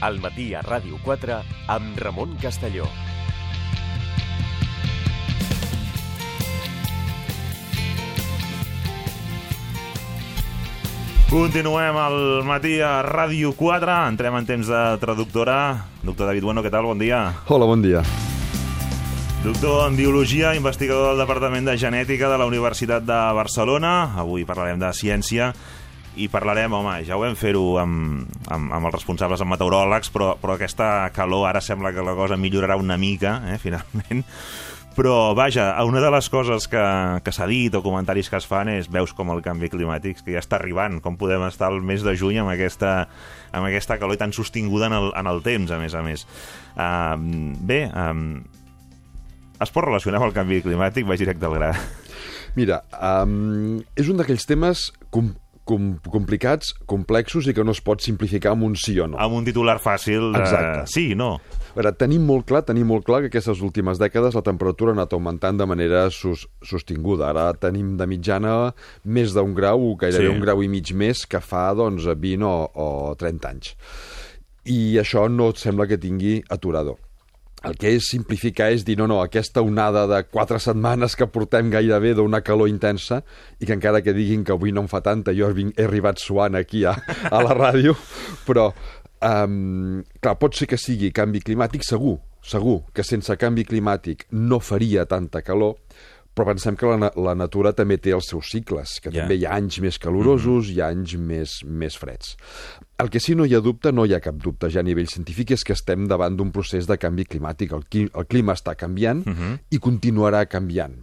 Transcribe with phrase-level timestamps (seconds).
[0.00, 1.42] al matí a Ràdio 4
[1.74, 2.86] amb Ramon Castelló.
[11.28, 13.98] Continuem al matí a Ràdio 4.
[14.08, 15.58] Entrem en temps de traductora.
[16.00, 16.88] Doctor David Bueno, què tal?
[16.88, 17.34] Bon dia.
[17.52, 18.00] Hola, bon dia.
[19.44, 24.14] Doctor en Biologia, investigador del Departament de Genètica de la Universitat de Barcelona.
[24.16, 25.52] Avui parlarem de ciència
[26.18, 30.32] i parlarem, home, ja ho vam fer-ho amb, amb, amb els responsables, amb meteoròlegs, però,
[30.40, 34.24] però aquesta calor ara sembla que la cosa millorarà una mica, eh, finalment.
[34.98, 36.84] Però, vaja, una de les coses que,
[37.22, 40.34] que s'ha dit o comentaris que es fan és veus com el canvi climàtic, que
[40.34, 43.04] ja està arribant, com podem estar el mes de juny amb aquesta,
[43.54, 46.26] amb aquesta calor tan sostinguda en el, en el temps, a més a més.
[46.74, 47.14] Uh,
[47.62, 48.40] bé, um,
[49.62, 51.06] es pot relacionar amb el canvi climàtic?
[51.06, 51.70] Vaig directe al gra.
[52.58, 55.30] Mira, um, és un d'aquells temes com,
[55.68, 59.18] com, complicats, complexos i que no es pot simplificar amb un sí o no.
[59.20, 60.86] Amb un titular fàcil de Exacte.
[60.92, 61.34] sí i no.
[61.76, 65.12] Veure, tenim molt clar, tenim molt clar que aquestes últimes dècades la temperatura ha anat
[65.14, 67.28] augmentant de manera sus, sostinguda.
[67.30, 68.54] Ara tenim de mitjana
[69.04, 70.32] més d'un grau, gairebé Sí.
[70.34, 73.74] un grau i mig més que fa doncs, 20 o, o 30 anys.
[74.68, 76.96] I això no et sembla que tingui aturador.
[77.66, 81.72] El que és simplificar és dir, no, no, aquesta onada de quatre setmanes que portem
[81.72, 83.22] gairebé d'una calor intensa
[83.58, 86.54] i que encara que diguin que avui no en fa tanta, jo he arribat suant
[86.58, 86.94] aquí a,
[87.30, 87.96] a la ràdio,
[88.46, 88.68] però,
[89.26, 94.60] um, clar, pot ser que sigui canvi climàtic, segur, segur que sense canvi climàtic no
[94.62, 95.74] faria tanta calor,
[96.38, 99.24] però pensem que la, la natura també té els seus cicles, que Ja.
[99.24, 102.36] també hi ha anys més calorosos, hi ha anys més, més freds.
[103.02, 105.10] El que sí no hi ha dubte, no hi ha cap dubte ja a nivell
[105.10, 107.72] científic, és que estem davant d'un procés de canvi climàtic.
[107.74, 107.84] El,
[108.14, 109.24] el clima està canviant
[109.70, 110.94] i continuarà canviant.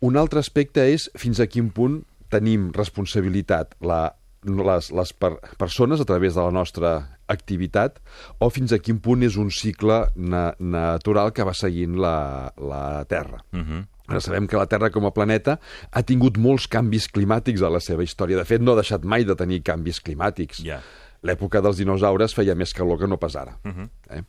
[0.00, 4.14] Un altre aspecte és fins a quin punt tenim responsabilitat la,
[4.44, 8.00] les, les per, persones a través de la nostra activitat
[8.40, 13.04] o fins a quin punt és un cicle na, natural que va seguint la, la
[13.08, 13.44] Terra.
[13.52, 13.84] Uh -huh.
[14.20, 15.58] Sabem que la Terra com a planeta
[15.90, 18.36] ha tingut molts canvis climàtics a la seva història.
[18.36, 20.62] De fet, no ha deixat mai de tenir canvis climàtics.
[20.66, 20.80] Ja.
[21.22, 23.56] L'època dels dinosaures feia més calor que no pas ara.
[23.64, 23.88] Uh -huh.
[24.10, 24.22] eh?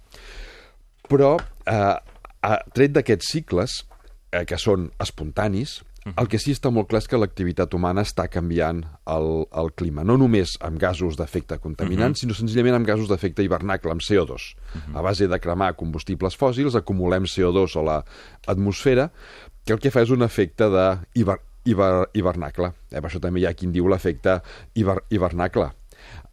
[1.09, 1.95] Però, eh,
[2.41, 3.85] a, tret d'aquests cicles,
[4.31, 5.81] eh, que són espontanis,
[6.19, 8.81] el que sí està molt clar és que l'activitat humana està canviant
[9.13, 9.27] el,
[9.61, 14.03] el clima, no només amb gasos d'efecte contaminant, sinó senzillament amb gasos d'efecte hivernacle, amb
[14.03, 14.49] CO2.
[14.99, 19.09] A base de cremar combustibles fòssils, acumulem CO2 a l'atmosfera,
[19.65, 20.87] que el que fa és un efecte de
[21.19, 22.73] hiver, hiver, hivernacle.
[22.91, 24.41] Eh, per això també hi ha qui en diu l'efecte
[24.75, 25.71] hiver, hivernacle.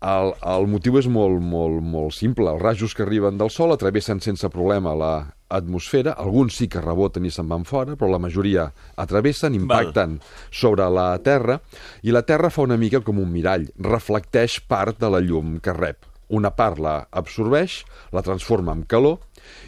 [0.01, 2.49] El, el motiu és molt, molt, molt simple.
[2.51, 5.13] Els rajos que arriben del Sol atravessen sense problema la
[5.51, 8.69] atmosfera, alguns sí que reboten i se'n van fora, però la majoria
[9.03, 10.37] atravessen, impacten Val.
[10.51, 11.61] sobre la Terra,
[12.03, 15.75] i la Terra fa una mica com un mirall, reflecteix part de la llum que
[15.77, 16.09] rep.
[16.31, 17.81] Una part la absorbeix,
[18.15, 19.19] la transforma en calor,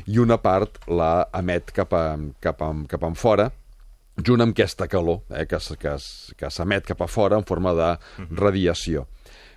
[0.06, 3.48] i una part la emet cap, a, cap, a, cap en fora,
[4.22, 5.96] junt amb aquesta calor eh, que, que,
[6.38, 7.90] que s'emet cap a fora en forma de
[8.30, 9.06] radiació.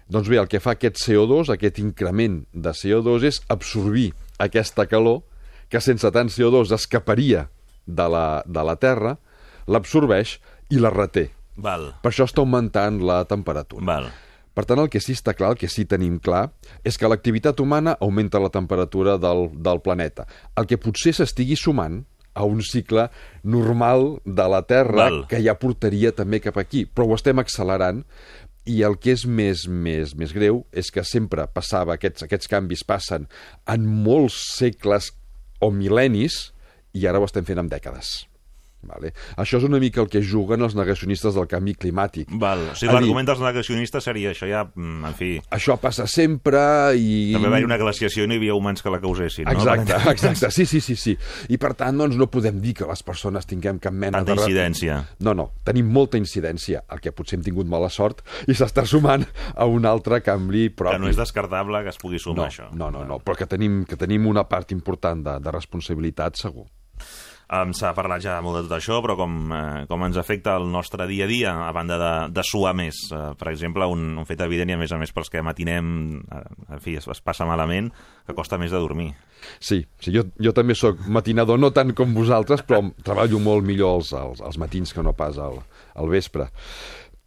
[0.08, 4.12] Doncs bé, el que fa aquest CO2, aquest increment de CO2, és absorbir
[4.42, 5.24] aquesta calor
[5.70, 7.48] que sense tant CO2 escaparia
[7.86, 9.16] de la, de la Terra,
[9.68, 10.38] l'absorbeix
[10.70, 11.32] i la reté.
[11.58, 13.86] Val, Per això està augmentant la temperatura.
[13.86, 14.10] val.
[14.56, 16.48] Per tant, el que sí està clar, el que sí tenim clar,
[16.88, 20.26] és que l'activitat humana augmenta la temperatura del, del planeta.
[20.56, 22.06] El que potser s'estigui sumant
[22.36, 23.10] a un cicle
[23.44, 25.22] normal de la Terra Val.
[25.32, 28.04] que ja portaria també cap aquí, però ho estem accelerant
[28.66, 32.84] i el que és més, més, més greu és que sempre passava, aquests, aquests canvis
[32.88, 33.30] passen
[33.72, 35.12] en molts segles
[35.64, 36.40] o mil·lennis
[36.96, 38.26] i ara ho estem fent en dècades.
[38.86, 39.12] Vale?
[39.42, 42.30] Això és una mica el que juguen els negacionistes del canvi climàtic.
[42.42, 42.62] Val.
[42.72, 45.30] O sigui, l'argument dels negacionistes seria això ja, mm, en fi...
[45.58, 46.60] això passa sempre
[46.98, 47.34] i...
[47.34, 49.56] També va haver una glaciació i no hi havia humans que la causessin, no?
[49.58, 51.16] Exacte, exacte, sí, sí, sí, sí.
[51.50, 54.38] I per tant, doncs, no podem dir que les persones tinguem cap mena Tanta de...
[54.40, 55.00] re- incidència.
[55.26, 59.26] No, no, tenim molta incidència, el que potser hem tingut mala sort i s'està sumant
[59.56, 60.96] a un altre canvi propi.
[61.00, 62.70] Que no és descartable que es pugui sumar no, això.
[62.78, 66.68] no, no, no, però que tenim, que tenim una part important de, de responsabilitat, segur.
[67.46, 70.66] Um, S'ha parlat ja molt de tot això, però com, eh, com ens afecta el
[70.74, 73.04] nostre dia a dia, a banda de, de suar més.
[73.14, 75.92] Eh, per exemple, un, un fet evident, i a més a més pels que matinem,
[76.26, 76.42] eh,
[76.74, 77.92] en fi, es, es passa malament,
[78.26, 79.12] que costa més de dormir.
[79.60, 84.00] Sí, sí jo, jo també sóc matinador, no tant com vosaltres, però treballo molt millor
[84.00, 85.62] els, els, els matins que no pas al,
[85.94, 86.50] al vespre.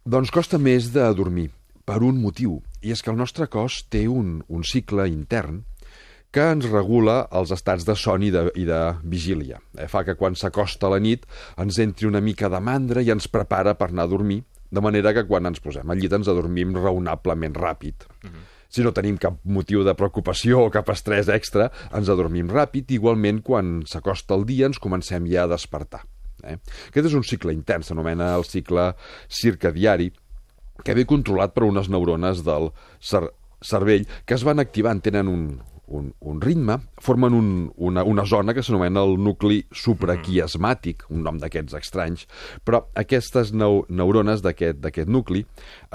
[0.03, 1.47] Doncs costa més de dormir,
[1.87, 5.63] per un motiu, i és que el nostre cos té un, un cicle intern
[6.31, 9.59] que ens regula els estats de son i de, i de vigília.
[9.77, 11.25] Eh, fa que quan s'acosta la nit
[11.57, 15.13] ens entri una mica de mandra i ens prepara per anar a dormir, de manera
[15.17, 18.05] que quan ens posem al llit ens adormim raonablement ràpid.
[18.69, 22.91] si no tenim cap motiu de preocupació o cap estrès extra, ens adormim ràpid.
[22.93, 26.03] Igualment, quan s'acosta el dia, ens comencem ja a despertar.
[26.43, 26.59] Eh?
[26.91, 28.91] Aquest és un cicle intern, s'anomena el cicle
[29.27, 30.11] circadiari,
[30.85, 32.69] que ve controlat per unes neurones del
[33.01, 33.25] cer
[33.59, 35.41] cervell que es van activant, tenen un,
[35.89, 41.39] un, un ritme, formen un, una, una zona que s'anomena el nucli supraquiasmàtic, un nom
[41.41, 42.25] d'aquests estranys,
[42.65, 45.43] però aquestes neu neurones d'aquest nucli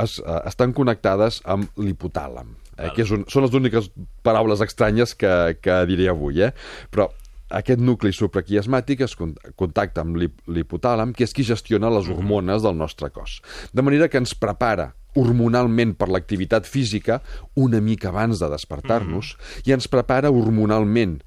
[0.01, 3.91] es, uh, estan connectades amb l'hipotàlam, eh, que és un, són les úniques
[4.27, 6.53] paraules estranyes que, que diré avui, eh?
[6.91, 7.09] però
[7.55, 13.13] aquest nucli supraquiasmàtic es contacta amb l'hipotàlam, que és qui gestiona les hormones del nostre
[13.15, 13.41] cos.
[13.73, 17.21] De manera que ens prepara hormonalment per l'activitat física
[17.55, 19.69] una mica abans de despertar-nos mm -hmm.
[19.69, 21.23] i ens prepara hormonalment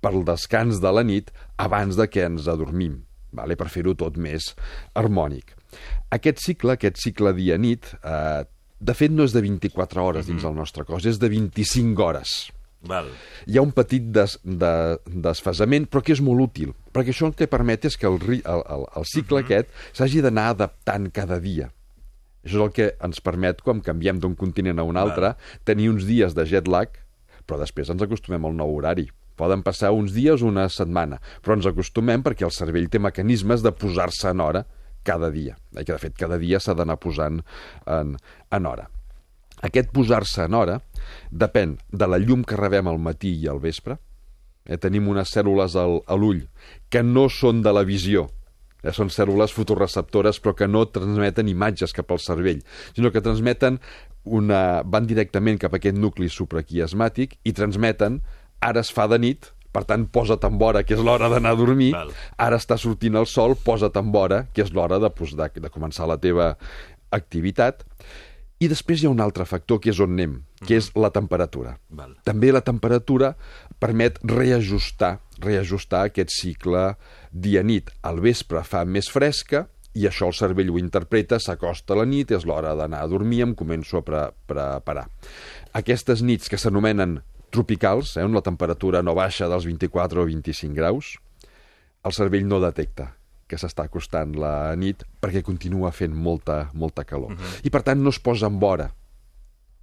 [0.00, 3.02] per el descans de la nit abans de que ens adormim,
[3.32, 3.56] vale?
[3.56, 4.54] per fer-ho tot més
[4.94, 5.56] harmònic.
[6.10, 8.44] Aquest cicle, aquest cicle dia-nit, eh,
[8.78, 12.52] de fet no és de 24 hores dins el nostre cos, és de 25 hores.
[12.86, 13.08] Val.
[13.48, 14.72] Hi ha un petit des, de,
[15.06, 18.62] desfasament, però que és molt útil, perquè això el que permet és que el, el,
[18.62, 19.48] el, el cicle uh mhm.
[19.48, 19.56] -huh.
[19.58, 21.72] aquest s'hagi d'anar adaptant cada dia.
[22.46, 25.34] Això és el que ens permet, quan canviem d'un continent a un altre,
[25.66, 26.92] tenir uns dies de jet lag,
[27.42, 29.08] però després ens acostumem al nou horari.
[29.36, 33.74] Poden passar uns dies, una setmana, però ens acostumem perquè el cervell té mecanismes de
[33.74, 34.62] posar-se en hora
[35.06, 35.56] cada dia.
[35.74, 37.42] I que, de fet, cada dia s'ha d'anar posant
[37.84, 38.14] en,
[38.54, 38.86] en hora.
[39.66, 40.78] Aquest posar-se en hora
[41.32, 43.98] depèn de la llum que rebem al matí i al vespre.
[44.66, 46.44] Eh, tenim unes cèl·lules al, a l'ull
[46.90, 48.35] que no són de la visió, eh,
[48.94, 52.62] són cèl·lules fotoreceptores però que no transmeten imatges cap al cervell,
[52.94, 53.80] sinó que transmeten
[54.24, 54.82] una...
[54.84, 58.20] van directament cap a aquest nucli supraquiasmàtic i transmeten
[58.60, 61.58] ara es fa de nit, per tant, posa't en vora, que és l'hora d'anar a
[61.58, 62.12] dormir, Val.
[62.40, 66.08] ara està sortint el sol, posa't en vora, que és l'hora de, de, de començar
[66.08, 66.54] la teva
[67.12, 67.84] activitat,
[68.58, 71.76] i després hi ha un altre factor que és on anem, que és la temperatura.
[71.88, 72.14] Val.
[72.24, 73.34] També la temperatura
[73.82, 76.94] permet reajustar, reajustar aquest cicle
[77.32, 77.90] dia-nit.
[78.02, 79.66] Al vespre fa més fresca
[79.96, 83.40] i això el cervell ho interpreta, s'acosta a la nit, és l'hora d'anar a dormir,
[83.46, 85.06] em començo a pre preparar.
[85.76, 87.20] Aquestes nits que s'anomenen
[87.54, 91.14] tropicals, eh, on la temperatura no baixa dels 24 o 25 graus,
[92.04, 93.14] el cervell no detecta
[93.46, 97.32] que s'està acostant la nit perquè continua fent molta, molta calor.
[97.32, 97.42] Uh mhm.
[97.42, 97.66] -huh.
[97.66, 98.90] I per tant no es posa en vora.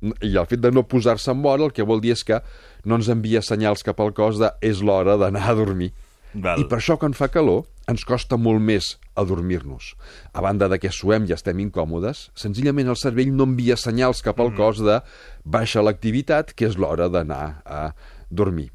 [0.04, 2.42] I el fet de no posar-se en vora el que vol dir és que
[2.84, 5.94] no ens envia senyals cap al cos de és l'hora d'anar a dormir.
[6.34, 6.60] Val.
[6.60, 9.94] I per això quan fa calor ens costa molt més adormir-nos.
[10.34, 14.40] A banda de que suem i estem incòmodes, senzillament el cervell no envia senyals cap
[14.42, 14.58] al mm.
[14.58, 15.02] cos de
[15.44, 17.84] baixa l'activitat, que és l'hora d'anar a
[18.32, 18.72] dormir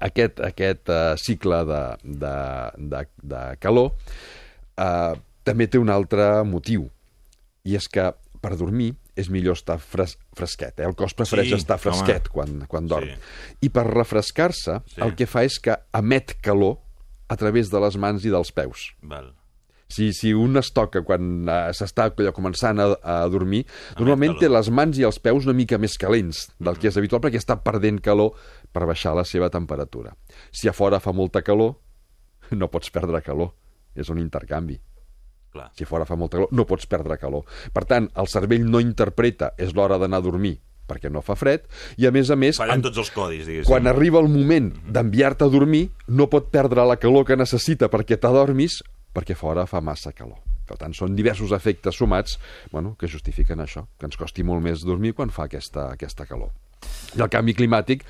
[0.00, 2.34] aquest, aquest uh, cicle de, de,
[2.78, 3.92] de, de calor
[4.80, 5.14] uh,
[5.44, 6.88] també té un altre motiu,
[7.64, 8.10] i és que
[8.40, 10.80] per dormir és millor estar fres, fresquet.
[10.80, 10.88] Eh?
[10.88, 12.34] El cos prefereix sí, estar fresquet home.
[12.34, 13.14] quan, quan dorm.
[13.14, 13.68] Sí.
[13.68, 15.00] I per refrescar-se, sí.
[15.04, 16.78] el que fa és que emet calor
[17.28, 18.90] a través de les mans i dels peus.
[19.02, 19.32] Val.
[19.94, 23.62] Si, si un es toca quan uh, s'està començant a, a dormir,
[23.94, 26.96] a normalment té les mans i els peus una mica més calents del que és
[26.98, 28.32] habitual perquè està perdent calor
[28.72, 30.16] per baixar la seva temperatura.
[30.50, 31.76] Si a fora fa molta calor,
[32.58, 33.54] no pots perdre calor.
[33.94, 34.80] És un intercanvi.
[35.54, 35.70] Clar.
[35.78, 37.44] Si fora fa molta calor, no pots perdre calor.
[37.72, 41.62] Per tant, el cervell no interpreta és l'hora d'anar a dormir perquè no fa fred,
[41.96, 42.58] i a més a més...
[42.60, 43.70] Fallen en, tots els codis, diguéssim.
[43.70, 48.18] Quan arriba el moment d'enviar-te a dormir, no pot perdre la calor que necessita perquè
[48.20, 48.82] t'adormis,
[49.16, 50.42] perquè fora fa massa calor.
[50.68, 52.38] Per tant, són diversos efectes sumats
[52.72, 56.52] bueno, que justifiquen això, que ens costi molt més dormir quan fa aquesta, aquesta calor.
[57.16, 58.04] I el canvi climàtic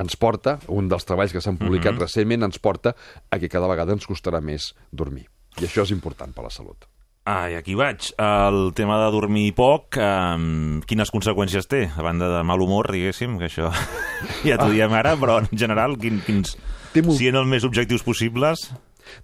[0.00, 2.06] ens porta, un dels treballs que s'han publicat mm -hmm.
[2.08, 2.94] recentment, ens porta
[3.30, 5.28] a que cada vegada ens costarà més dormir.
[5.60, 6.88] I això és important per la salut.
[7.24, 8.08] Ah, i aquí vaig.
[8.18, 11.84] El tema de dormir poc, eh, quines conseqüències té?
[11.94, 13.70] A banda de mal humor, diguéssim, que això
[14.48, 16.56] ja t'ho diem ara, però en general, quin, quins...
[16.92, 17.20] Té molt...
[17.20, 18.72] Siguin els més objectius possibles...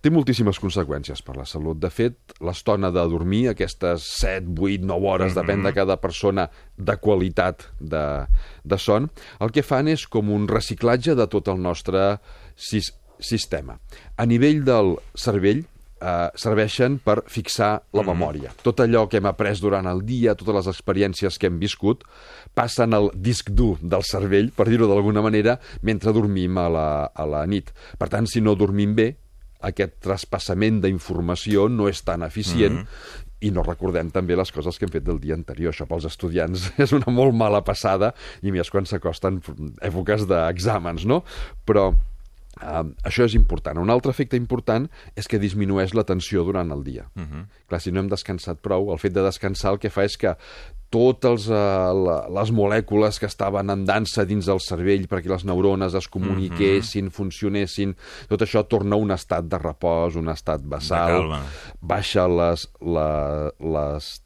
[0.02, 1.78] Té moltíssimes conseqüències per la salut.
[1.80, 5.40] De fet, l'estona de dormir, aquestes 7, 8, 9 hores, mm -hmm.
[5.40, 8.26] depèn de cada persona, de qualitat de,
[8.64, 9.08] de son,
[9.40, 12.18] el que fan és com un reciclatge de tot el nostre
[12.56, 13.78] sis, sistema.
[14.16, 15.64] A nivell del cervell,
[16.00, 18.52] eh, serveixen per fixar la memòria.
[18.62, 22.04] Tot allò que hem après durant el dia, totes les experiències que hem viscut,
[22.54, 27.26] passen al disc dur del cervell, per dir-ho d'alguna manera, mentre dormim a la, a
[27.26, 27.72] la nit.
[27.98, 29.12] Per tant, si no dormim bé,
[29.66, 33.24] aquest traspassament d'informació no és tan eficient mm -hmm.
[33.40, 35.72] i no recordem també les coses que hem fet del dia anterior.
[35.72, 39.40] Això pels estudiants és una molt mala passada i més quan s'acosten
[39.82, 41.24] èpoques d'exàmens, no?
[41.64, 41.94] Però
[42.58, 43.78] Uh, això és important.
[43.78, 47.04] Un altre efecte important és que disminueix la tensió durant el dia.
[47.14, 47.44] Uh -huh.
[47.68, 50.36] Clar, si no hem descansat prou, el fet de descansar el que fa és que
[50.90, 51.92] totes uh,
[52.32, 57.08] les molècules que estaven en dansa dins del cervell perquè les neurones es comuniquessin, mm
[57.08, 57.12] -hmm.
[57.12, 57.96] funcionessin,
[58.28, 61.42] tot això torna a un estat de repòs, un estat basal,
[61.80, 62.26] baixa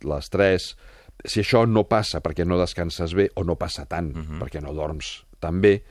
[0.05, 0.77] l'estrès.
[1.25, 4.39] Si això no passa perquè no descanses bé, o no passa tant mm -hmm.
[4.41, 5.83] perquè no dorms tan bé,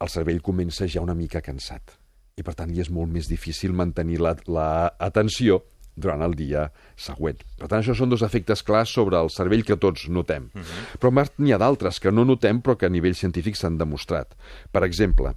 [0.00, 1.96] el cervell comença ja una mica cansat.
[2.36, 6.66] I, per tant, li és molt més difícil mantenir l'atenció la, la durant el dia
[7.00, 7.40] següent.
[7.56, 10.50] Per tant, això són dos efectes clars sobre el cervell que tots notem.
[10.54, 11.00] Uh -huh.
[11.00, 14.36] Però n'hi ha d'altres que no notem però que a nivell científic s'han demostrat.
[14.70, 15.34] Per exemple,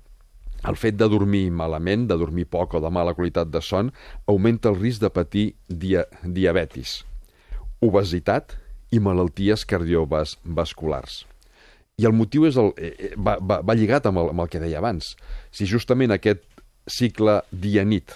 [0.68, 3.94] el fet de dormir malament, de dormir poc o de mala qualitat de son,
[4.28, 7.06] augmenta el risc de patir dia diabetis,
[7.80, 8.58] obesitat
[8.92, 11.29] i malalties cardiovasculars.
[12.00, 14.52] I el motiu és el, eh, eh, va, va, va lligat amb el, amb el
[14.52, 15.14] que deia abans.
[15.52, 16.46] Si justament aquest
[16.90, 18.16] cicle dia-nit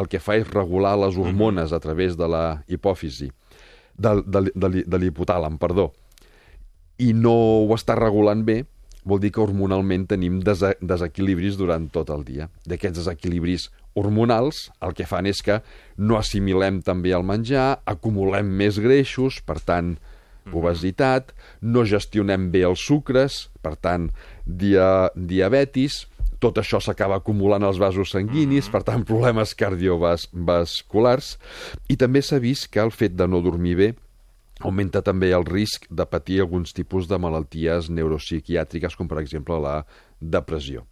[0.00, 3.30] el que fa és regular les hormones a través de la hipòfisi,
[3.94, 5.92] de, de, de, de l'hipotàlam, perdó,
[6.98, 8.62] i no ho està regulant bé,
[9.04, 12.48] vol dir que hormonalment tenim des desequilibris durant tot el dia.
[12.66, 15.60] D'aquests desequilibris hormonals el que fan és que
[15.98, 19.94] no assimilem també el menjar, acumulem més greixos, per tant,
[20.52, 21.32] obesitat,
[21.62, 24.10] no gestionem bé els sucres, per tant,
[24.44, 26.04] dia, diabetis,
[26.44, 28.72] tot això s'acaba acumulant als vasos sanguinis, mm -hmm.
[28.72, 31.38] per tant, problemes cardiovasculars,
[31.88, 33.94] i també s'ha vist que el fet de no dormir bé
[34.60, 39.84] augmenta també el risc de patir alguns tipus de malalties neuropsiquiàtriques, com per exemple la
[40.20, 40.86] depressió.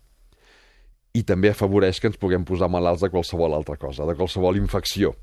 [1.14, 5.14] I també afavoreix que ens puguem posar malalts de qualsevol altra cosa, de qualsevol infecció,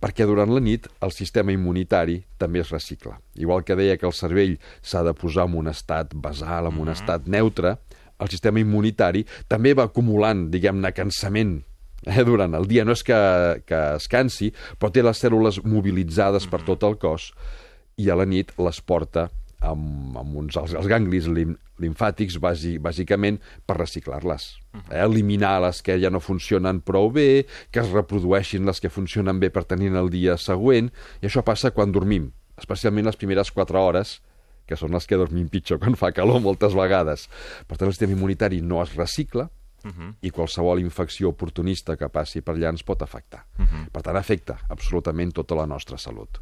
[0.00, 3.16] perquè durant la nit el sistema immunitari també es recicla.
[3.34, 6.84] Igual que deia que el cervell s'ha de posar en un estat basal, en un
[6.84, 6.92] mm -hmm.
[6.92, 7.76] estat neutre,
[8.18, 11.64] el sistema immunitari també va acumulant, diguem-ne, cansament
[12.06, 12.84] eh, durant el dia.
[12.84, 17.32] No és que, que es cansi, però té les cèl·lules mobilitzades per tot el cos
[17.96, 22.78] i a la nit les porta amb, amb uns, els, els ganglis lim, limfàtics, bàsic,
[22.84, 24.48] bàsicament, per reciclar-les.
[24.90, 25.02] Eh?
[25.02, 29.50] Eliminar les que ja no funcionen prou bé, que es reprodueixin les que funcionen bé
[29.50, 30.90] per tenir el dia següent,
[31.22, 34.20] i això passa quan dormim, especialment les primeres 4 hores,
[34.66, 37.28] que són les que dormim pitjor quan fa calor moltes vegades.
[37.68, 39.50] Per tant, el sistema immunitari no es recicla,
[39.84, 40.14] Uh -huh.
[40.20, 43.46] i qualsevol infecció oportunista que passi per allà ens pot afectar.
[43.58, 43.90] Uh -huh.
[43.92, 46.40] Per tant, afecta absolutament tota la nostra salut.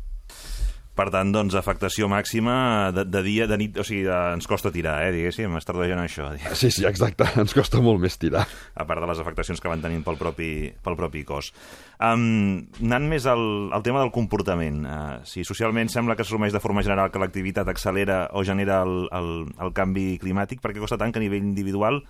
[0.94, 4.70] Per tant, doncs, afectació màxima de, de dia, de nit, o sigui, de, ens costa
[4.70, 6.28] tirar, eh, diguéssim, es tardejant això.
[6.36, 6.60] Diguéssim.
[6.60, 8.44] Sí, sí, exacte, ens costa molt més tirar.
[8.78, 10.50] A part de les afectacions que van tenint pel propi,
[10.86, 11.50] pel propi cos.
[11.98, 13.42] Um, anant més al,
[13.74, 17.74] al tema del comportament, uh, si socialment sembla que assumeix de forma general que l'activitat
[17.74, 19.32] accelera o genera el, el,
[19.66, 22.04] el canvi climàtic, per què costa tant que a nivell individual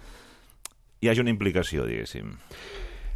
[1.00, 2.36] hi hagi una implicació, diguéssim?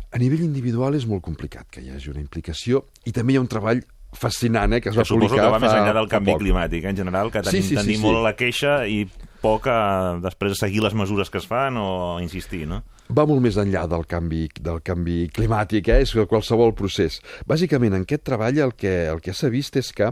[0.09, 3.45] A nivell individual és molt complicat que hi hagi una implicació i també hi ha
[3.45, 5.95] un treball fascinant, eh, que es va que suposo publicar que va fa, més enllà
[5.97, 8.35] del canvi climàtic, eh, en general, que tenim, sí, sí, sí, tenim sí, molt la
[8.39, 9.03] queixa i
[9.43, 12.83] poc a després seguir les mesures que es fan o insistir, no?
[13.09, 16.03] Va molt més enllà del canvi, del canvi climàtic, eh?
[16.05, 17.23] és qualsevol procés.
[17.49, 20.11] Bàsicament, en aquest treball el que, el que s'ha vist és que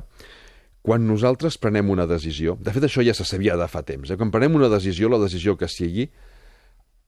[0.86, 4.16] quan nosaltres prenem una decisió, de fet això ja se sabia de fa temps, eh?
[4.16, 6.06] quan prenem una decisió, la decisió que sigui,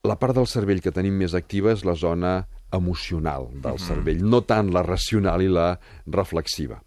[0.04, 2.40] la part del cervell que tenim més activa és la zona
[2.72, 3.86] emocional del uh -huh.
[3.86, 6.82] cervell, no tant la racional i la reflexiva.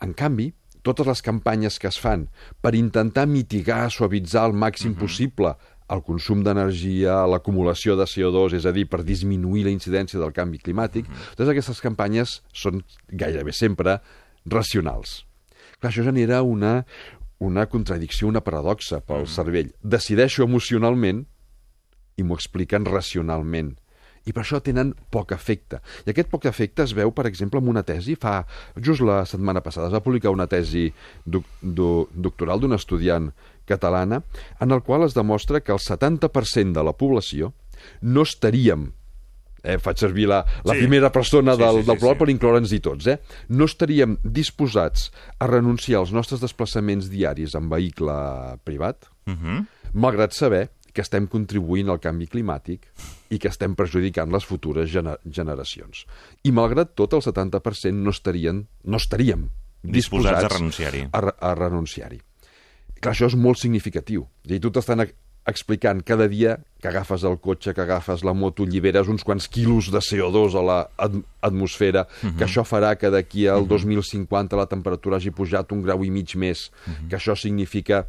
[0.00, 2.28] En canvi, totes les campanyes que es fan
[2.60, 5.00] per intentar mitigar, suavitzar al màxim uh -huh.
[5.00, 5.54] possible
[5.88, 10.58] el consum d'energia, l'acumulació de CO2, és a dir, per disminuir la incidència del canvi
[10.58, 11.30] climàtic, uh -huh.
[11.36, 14.00] totes aquestes campanyes són gairebé sempre
[14.46, 15.26] racionals.
[15.80, 16.86] Clar, això genera una,
[17.38, 19.34] una contradicció, una paradoxa pel uh -huh.
[19.34, 19.74] cervell.
[19.82, 21.26] Decideixo emocionalment
[22.16, 23.76] i m'ho expliquen racionalment
[24.26, 25.80] i per això tenen poc efecte.
[26.06, 28.42] I aquest poc efecte es veu, per exemple, en una tesi, fa
[28.76, 30.88] just la setmana passada es va publicar una tesi
[31.24, 33.32] doc, do, doctoral d'una estudiant
[33.66, 34.22] catalana
[34.60, 37.52] en el qual es demostra que el 70% de la població
[38.02, 38.90] no estaríem
[39.62, 40.82] eh, faig servir la, la sí.
[40.82, 42.22] primera persona del, sí, sí, del plural sí, sí.
[42.24, 43.18] per incloure'ns-hi tots, eh?
[43.54, 48.18] no estaríem disposats a renunciar als nostres desplaçaments diaris en vehicle
[48.66, 49.58] privat, uh mhm.
[49.58, 49.92] -huh.
[49.94, 52.88] malgrat saber que estem contribuint al canvi climàtic
[53.32, 56.04] i que estem perjudicant les futures gener generacions.
[56.44, 59.48] I malgrat tot, el 70% no, estarien, no estaríem
[59.82, 61.02] disposats, disposats a renunciar-hi.
[61.12, 62.20] A, a renunciar-hi.
[63.02, 64.28] Clar, això és molt significatiu.
[64.46, 65.02] I tu t'estan
[65.48, 69.90] explicant cada dia que agafes el cotxe, que agafes la moto, lliberes uns quants quilos
[69.90, 72.36] de CO2 a l'atmosfera, uh -huh.
[72.38, 73.68] que això farà que d'aquí al uh -huh.
[73.68, 77.08] 2050 la temperatura hagi pujat un grau i mig més, uh -huh.
[77.08, 78.06] que això significa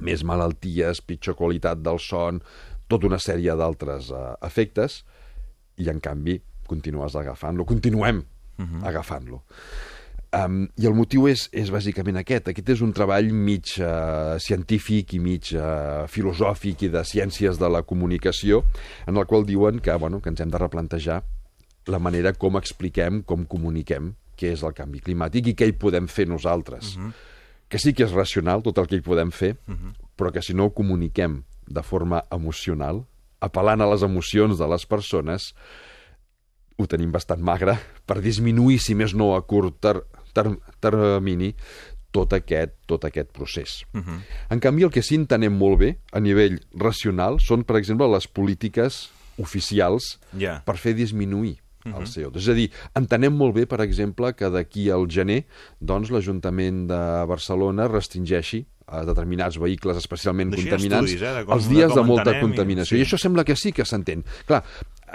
[0.00, 2.40] més malalties, pitjor qualitat del son,
[2.88, 5.02] tota una sèrie d'altres uh, efectes,
[5.82, 8.80] i en canvi continues agafant-lo, continuem uh mhm.
[8.80, 8.88] -huh.
[8.88, 9.42] agafant-lo.
[10.36, 12.48] Um, I el motiu és, és bàsicament aquest.
[12.48, 17.68] Aquest és un treball mig uh, científic i mig uh, filosòfic i de ciències de
[17.68, 18.64] la comunicació,
[19.06, 21.22] en el qual diuen que, bueno, que ens hem de replantejar
[21.86, 26.08] la manera com expliquem, com comuniquem què és el canvi climàtic i què hi podem
[26.10, 26.96] fer nosaltres.
[26.96, 27.12] Uh -huh.
[27.68, 29.92] Que sí que és racional tot el que hi podem fer, uh -huh.
[30.16, 33.06] però que si no ho comuniquem de forma emocional,
[33.40, 35.54] apel·lant a les emocions de les persones,
[36.78, 40.02] ho tenim bastant magre per disminuir, si més no a curt ter
[40.36, 41.54] ter termini,
[42.12, 43.84] tot aquest, tot aquest procés.
[43.92, 44.20] Uh -huh.
[44.50, 48.26] En canvi, el que sí entenem molt bé a nivell racional són, per exemple, les
[48.26, 50.64] polítiques oficials yeah.
[50.64, 51.58] per fer disminuir
[51.94, 52.36] el CO2.
[52.42, 55.44] És a dir, entenem molt bé, per exemple, que d'aquí al gener
[55.80, 57.00] doncs, l'Ajuntament de
[57.30, 61.88] Barcelona restringeixi a determinats vehicles especialment ha contaminants estudis, eh, de com- els de dies
[61.90, 62.94] com de molta entenem i- contaminació.
[62.96, 63.00] sí.
[63.02, 64.22] I això sembla que sí que s'entén.
[64.46, 64.62] Clar,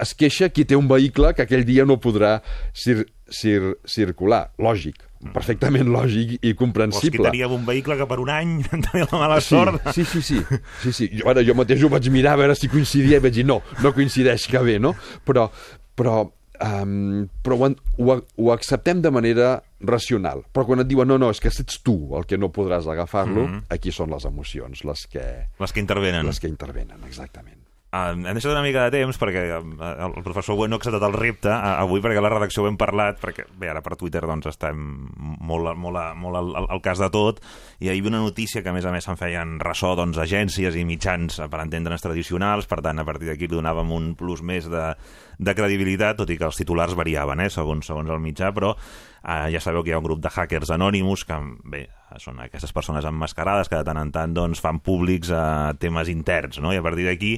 [0.01, 2.41] es queixa qui té un vehicle que aquell dia no podrà
[2.73, 4.51] cir cir circular.
[4.59, 4.95] Lògic,
[5.31, 7.29] perfectament lògic i Vols que comprensible.
[7.31, 8.61] teníem un vehicle que per un any
[8.91, 9.81] tenia la mala Sí, sort?
[9.93, 10.41] sí, sí, sí,
[10.83, 11.09] sí, sí.
[11.13, 13.61] Jo, ara, jo mateix ho vaig mirar a veure si coincidia i vaig dir no,
[13.81, 14.93] no coincideix, que bé, no?
[15.25, 15.49] Però,
[15.95, 16.29] però,
[16.61, 20.43] um, però ho, ho, ho acceptem de manera racional.
[20.53, 23.47] Però quan et diuen no, no, és que ets tu el que no podràs agafar-lo,
[23.47, 23.63] Mhm.
[23.69, 25.25] aquí són les emocions les que,
[25.59, 26.25] Les que intervenen.
[26.25, 27.60] les que intervenen, exactament.
[27.91, 29.63] Uh, hem deixat una mica de temps perquè uh,
[30.05, 33.17] el professor Bueno ha acceptat el repte uh, avui perquè la redacció ho hem parlat
[33.19, 34.79] perquè bé, ara per Twitter doncs estem
[35.19, 37.41] molt, molt, molt al, al, al cas de tot
[37.81, 40.79] i hi havia una notícia que a més a més se'n feien ressò doncs, agències
[40.79, 44.39] i mitjans eh, per entendre'ns tradicionals, per tant a partir d'aquí li donàvem un plus
[44.39, 44.87] més de,
[45.35, 48.75] de credibilitat, tot i que els titulars variaven eh, segons, segons el mitjà, però
[49.21, 51.35] Uh, ja sabeu que hi ha un grup de hackers anònimus que,
[51.69, 51.83] bé,
[52.17, 56.57] són aquestes persones emmascarades que de tant en tant doncs, fan públics uh, temes interns,
[56.57, 56.71] no?
[56.73, 57.35] I a partir d'aquí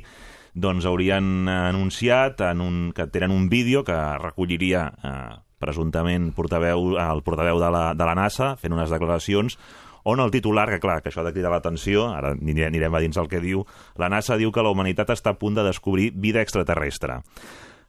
[0.53, 5.13] doncs haurien anunciat en un, que tenen un vídeo que recolliria eh,
[5.63, 9.57] presumptament portaveu, el portaveu de la, de la NASA fent unes declaracions
[10.03, 13.17] on el titular, que clar, que això ha de cridar l'atenció, ara anirem a dins
[13.17, 13.63] el que diu,
[13.95, 17.21] la NASA diu que la humanitat està a punt de descobrir vida extraterrestre.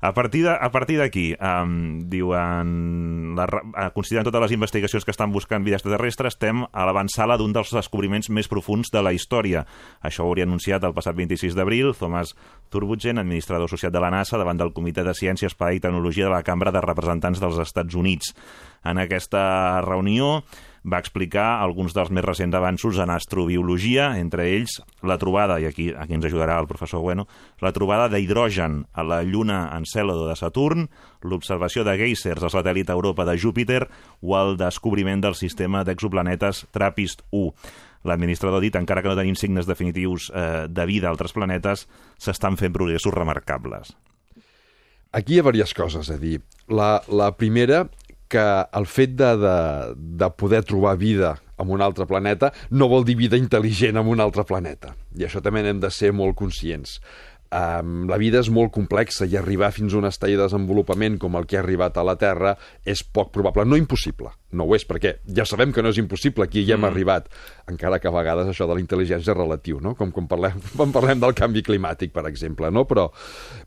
[0.04, 5.32] A partir a partir d'aquí, um, diuen, la, eh, considerant totes les investigacions que estan
[5.32, 9.62] buscant vida extraterrestre, estem a l'avançala d'un dels descobriments més profuns de la història.
[10.04, 12.34] Això ho hauria anunciat el passat 26 d'abril Thomas
[12.68, 16.36] Turbugen, administrador associat de la NASA, davant del Comitè de Ciència, Espai i Tecnologia de
[16.36, 18.34] la Cambra de Representants dels Estats Units.
[18.84, 20.42] En aquesta reunió
[20.84, 25.88] va explicar alguns dels més recents avanços en astrobiologia, entre ells la trobada, i aquí,
[25.96, 27.26] aquí ens ajudarà el professor Bueno,
[27.64, 30.88] la trobada d'hidrogen a la lluna Encèlado de Saturn,
[31.24, 33.82] l'observació de geysers al satèl·lit Europa de Júpiter
[34.20, 37.52] o el descobriment del sistema d'exoplanetes TRAPPIST-1.
[38.04, 41.86] L'administrador ha dit, encara que no tenim signes definitius eh, de vida a altres planetes,
[42.20, 43.94] s'estan fent progressos remarcables.
[45.14, 46.40] Aquí hi ha diverses coses a dir.
[46.68, 47.84] La, la primera,
[48.34, 48.44] que
[48.78, 49.56] el fet de, de,
[49.94, 54.22] de poder trobar vida en un altre planeta no vol dir vida intel·ligent en un
[54.22, 54.94] altre planeta.
[55.14, 56.98] I això també n'hem de ser molt conscients.
[57.54, 61.36] Um, la vida és molt complexa i arribar fins a un estadi de desenvolupament com
[61.38, 64.32] el que ha arribat a la Terra és poc probable, no impossible.
[64.58, 67.28] No ho és, perquè ja sabem que no és impossible, aquí ja hem arribat,
[67.70, 69.94] encara que a vegades això de la intel·ligència és relatiu, no?
[69.94, 72.72] com quan parlem, quan parlem del canvi climàtic, per exemple.
[72.74, 72.88] No?
[72.90, 73.06] Però,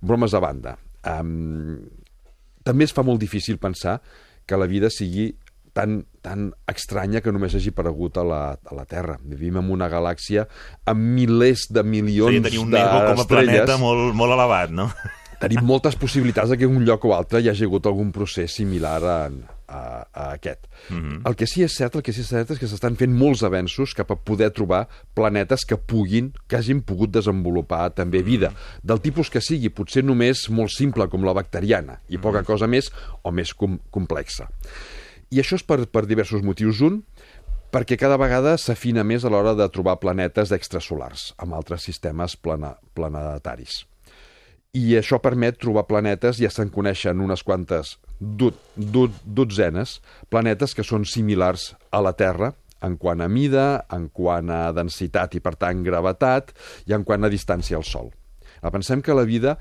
[0.04, 0.76] bromes a banda,
[1.16, 1.78] um,
[2.68, 4.02] també es fa molt difícil pensar
[4.48, 5.34] que la vida sigui
[5.78, 9.20] tan, tan estranya que només hagi aparegut a la, a la Terra.
[9.22, 10.48] Vivim en una galàxia
[10.90, 13.52] amb milers de milions Seria tenir un ego com a d'estrelles.
[13.52, 14.90] planeta molt, molt elevat, no?
[15.38, 18.56] Tenim moltes possibilitats de que en un lloc o altre hi hagi hagut algun procés
[18.58, 19.20] similar a,
[19.68, 20.68] a, a aquest.
[20.90, 21.28] Mm -hmm.
[21.28, 23.44] El que sí és cert, el que sí és cert és que s'estan fent molts
[23.44, 28.54] avenços cap a poder trobar planetes que puguin, que hagin pogut desenvolupar també vida,
[28.84, 32.92] del tipus que sigui, potser només molt simple com la bacteriana, i poca cosa més
[33.24, 34.48] o més com complexa.
[35.30, 36.82] I això és per, per diversos motius.
[36.82, 37.04] Un,
[37.72, 42.78] perquè cada vegada s'afina més a l'hora de trobar planetes extrasolars amb altres sistemes plana,
[42.94, 43.86] planetaris
[44.78, 50.00] i això permet trobar planetes, ja se'n coneixen unes quantes do, do, dotzenes,
[50.32, 52.54] planetes que són similars a la Terra
[52.86, 56.54] en quant a mida, en quant a densitat i, per tant, gravetat,
[56.86, 58.12] i en quant a distància al Sol.
[58.62, 59.58] Ara, pensem que la vida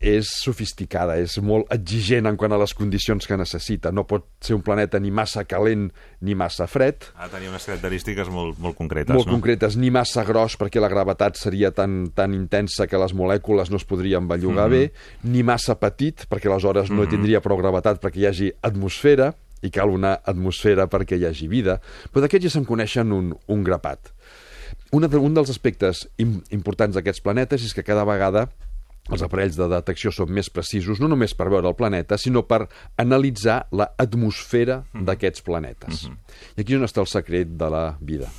[0.00, 3.92] és sofisticada, és molt exigent en quant a les condicions que necessita.
[3.92, 5.90] No pot ser un planeta ni massa calent
[6.24, 9.34] ni massa fred, Ha de tenir unes característiques molt, molt concretes, molt no?
[9.36, 13.76] concretes, ni massa gros perquè la gravetat seria tan, tan intensa que les molècules no
[13.76, 14.80] es podrien bellugar mm Mhm.
[14.80, 14.90] -hmm.
[15.22, 19.70] bé, ni massa petit perquè aleshores no tindria prou gravetat perquè hi hagi atmosfera i
[19.70, 21.80] cal una atmosfera perquè hi hagi vida.
[22.10, 23.98] Però d'aquests ja se'n coneixen un, un grapat.
[24.92, 28.48] Una de, un dels aspectes im, importants d'aquests planetes és que cada vegada
[29.08, 32.66] els aparells de detecció són més precisos no només per veure el planeta, sinó per
[33.00, 36.06] analitzar l'atmosfera d'aquests planetes.
[36.56, 38.30] I aquí és on està el secret de la vida.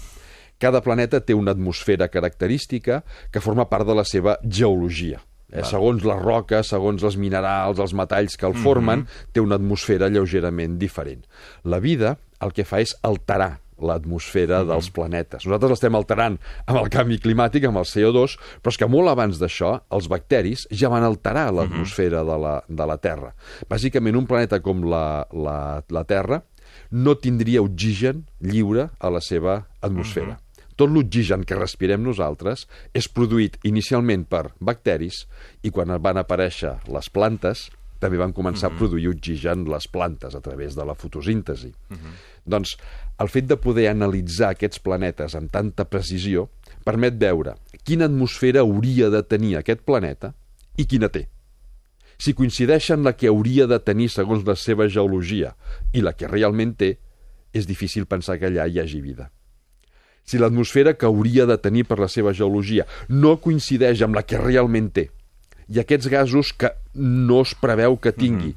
[0.62, 3.02] Cada planeta té una atmosfera característica
[3.34, 5.19] que forma part de la seva geologia.
[5.52, 5.65] Eh?
[5.67, 10.78] Segons les roques, segons els minerals, els metalls que el formen, té una atmosfera lleugerament
[10.80, 11.26] diferent.
[11.65, 15.46] La vida el que fa és alterar l'atmosfera dels planetes.
[15.48, 19.41] Nosaltres l'estem alterant amb el canvi climàtic, amb el CO2, però és que molt abans
[19.41, 23.34] d'això, els bacteris ja van alterar l'atmosfera de, la, de la Terra.
[23.70, 25.58] Bàsicament, un planeta com la, la,
[25.89, 26.44] la Terra
[26.91, 30.38] no tindria oxigen lliure a la seva atmosfera.
[30.80, 32.65] Tot l'oxigen que respirem nosaltres
[32.98, 35.26] és produït inicialment per bacteris
[35.62, 37.67] i quan van aparèixer les plantes
[38.01, 41.71] també van començar a produir oxigen les plantes a través de la fotosíntesi.
[42.45, 42.75] Doncs
[43.21, 46.49] el fet de poder analitzar aquests planetes amb tanta precisió
[46.83, 50.33] permet veure quina atmosfera hauria de tenir aquest planeta
[50.77, 51.27] i quina té.
[52.21, 55.55] Si coincideixen la que hauria de tenir segons la seva geologia
[55.93, 56.97] i la que realment té,
[57.53, 59.31] és difícil pensar que allà hi hagi vida.
[60.23, 64.37] Si l'atmosfera que hauria de tenir per la seva geologia no coincideix amb la que
[64.37, 65.09] realment té,
[65.71, 68.51] i aquests gasos que no es preveu que tingui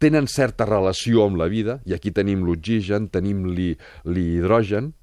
[0.00, 3.76] tenen certa relació amb la vida, i aquí tenim l'oxigen, tenim l'hi-
[4.08, 4.94] l'hidrogen,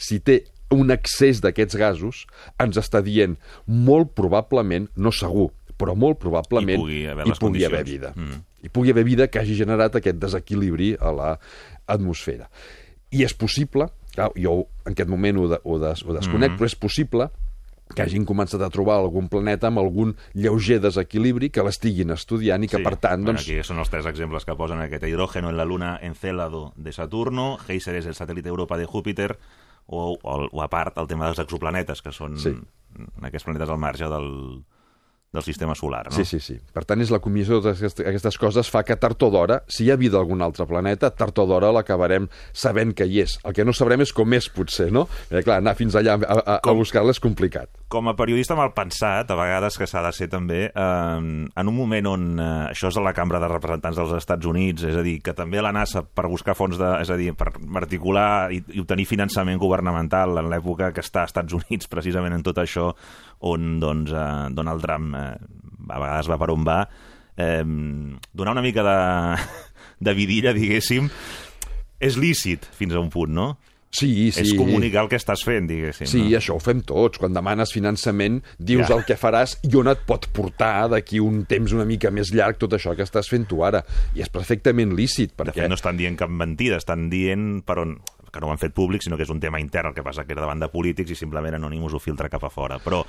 [0.00, 0.38] si té
[0.72, 2.22] un excés d'aquests gasos,
[2.60, 7.64] ens està dient molt probablement, no segur, però molt probablement Hi pugui haver hi pugui
[7.68, 8.12] haver vida.
[8.16, 8.40] Mm.
[8.64, 12.48] Hi pugui haver vida que hagi generat aquest desequilibri a l'atmosfera.
[13.12, 16.58] I és possible, clar, jo en aquest moment ho, de, ho, des, ho desconec, Mm-hmm.
[16.58, 17.28] però és possible
[17.94, 22.68] que hagin començat a trobar algun planeta amb algun lleuger desequilibri que l'estiguin estudiant i
[22.68, 23.46] que, per tant, bueno, doncs...
[23.48, 27.56] Aquí són els tres exemples que posen aquest hidrógeno en la luna Encélado de Saturno,
[27.66, 29.32] Geyser és el satèl·lit Europa de Júpiter,
[29.88, 32.52] o, o, o a part el tema dels exoplanetes, que són Sí.
[33.22, 34.28] aquests planetes al marge del,
[35.32, 36.10] del sistema solar.
[36.10, 36.16] No?
[36.16, 36.58] Sí, sí, sí.
[36.72, 39.96] Per tant, és la comissió d'aquestes coses fa que tard o d'hora, si hi ha
[40.00, 43.38] vida algun altre planeta, tard o d'hora l'acabarem sabent que hi és.
[43.48, 45.06] El que no sabrem és com és, potser, no?
[45.30, 47.72] Perquè, clar, anar fins allà a, a, a buscar-la és complicat.
[47.88, 51.74] Com a periodista mal pensat, a vegades que s'ha de ser també, eh, en un
[51.74, 55.04] moment on eh, això és a la Cambra de Representants dels Estats Units, és a
[55.06, 56.90] dir, que també la NASA per buscar fons de...
[57.00, 57.48] és a dir, per
[57.80, 62.44] articular i, i obtenir finançament governamental en l'època que està als Estats Units, precisament en
[62.44, 62.90] tot això,
[63.48, 65.32] on doncs, eh, Donald Trump eh,
[65.88, 66.82] a vegades va per on va,
[67.40, 68.98] eh, donar una mica de,
[70.10, 71.08] de vidilla, diguéssim,
[72.04, 73.54] és lícit fins a un punt, no?
[73.90, 74.42] Sí, sí.
[74.42, 76.06] És comunicar el que estàs fent, diguéssim.
[76.06, 76.36] Sí, no?
[76.36, 77.16] això ho fem tots.
[77.18, 78.96] Quan demanes finançament, dius Ja.
[78.98, 82.58] el que faràs i on et pot portar d'aquí un temps una mica més llarg
[82.58, 83.82] tot això que estàs fent tu ara.
[84.14, 85.62] I és perfectament lícit, De perquè...
[85.62, 87.98] fet, no estan dient cap mentida, estan dient per on
[88.30, 90.26] que no ho han fet públic, sinó que és un tema intern, el que passa
[90.26, 92.76] que era davant de polítics i simplement Anonymous ho filtra cap a fora.
[92.78, 93.00] Però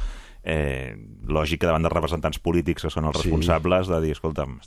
[0.44, 0.96] eh,
[1.28, 3.24] lògic que davant dels representants polítics que són els Sí.
[3.28, 4.62] responsables de dir, escolta'm,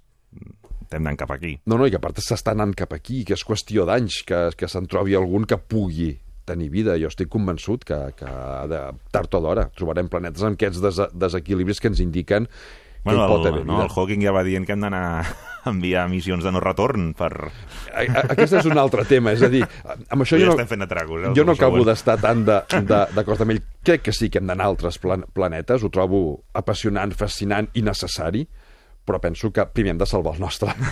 [0.93, 1.55] estem anant cap aquí.
[1.67, 4.43] No, no, i que a part s'està anant cap aquí, que és qüestió d'anys que,
[4.61, 6.13] que se'n trobi algun que pugui
[6.45, 6.99] tenir vida.
[7.01, 8.29] Jo estic convençut que, que
[8.69, 8.81] de,
[9.15, 13.47] tard o d'hora trobarem planetes amb aquests des desequilibris que ens indiquen que Bueno, el,
[13.49, 16.61] haver no, el Hawking ja va dient que hem d'anar a enviar missions de no
[16.63, 17.33] retorn per...
[17.91, 19.65] Aquest és un altre tema, és a dir,
[20.07, 21.59] amb això Ja jo no, estem fent atracos, eh, jo no següent.
[21.59, 23.63] acabo d'estar tan de- de- d'acord amb ell.
[23.83, 26.21] Crec que sí que hem d'anar a altres plan planetes, ho trobo
[26.55, 28.45] apassionant, fascinant i necessari,
[29.05, 30.73] però penso que primer hem de salvar el nostre.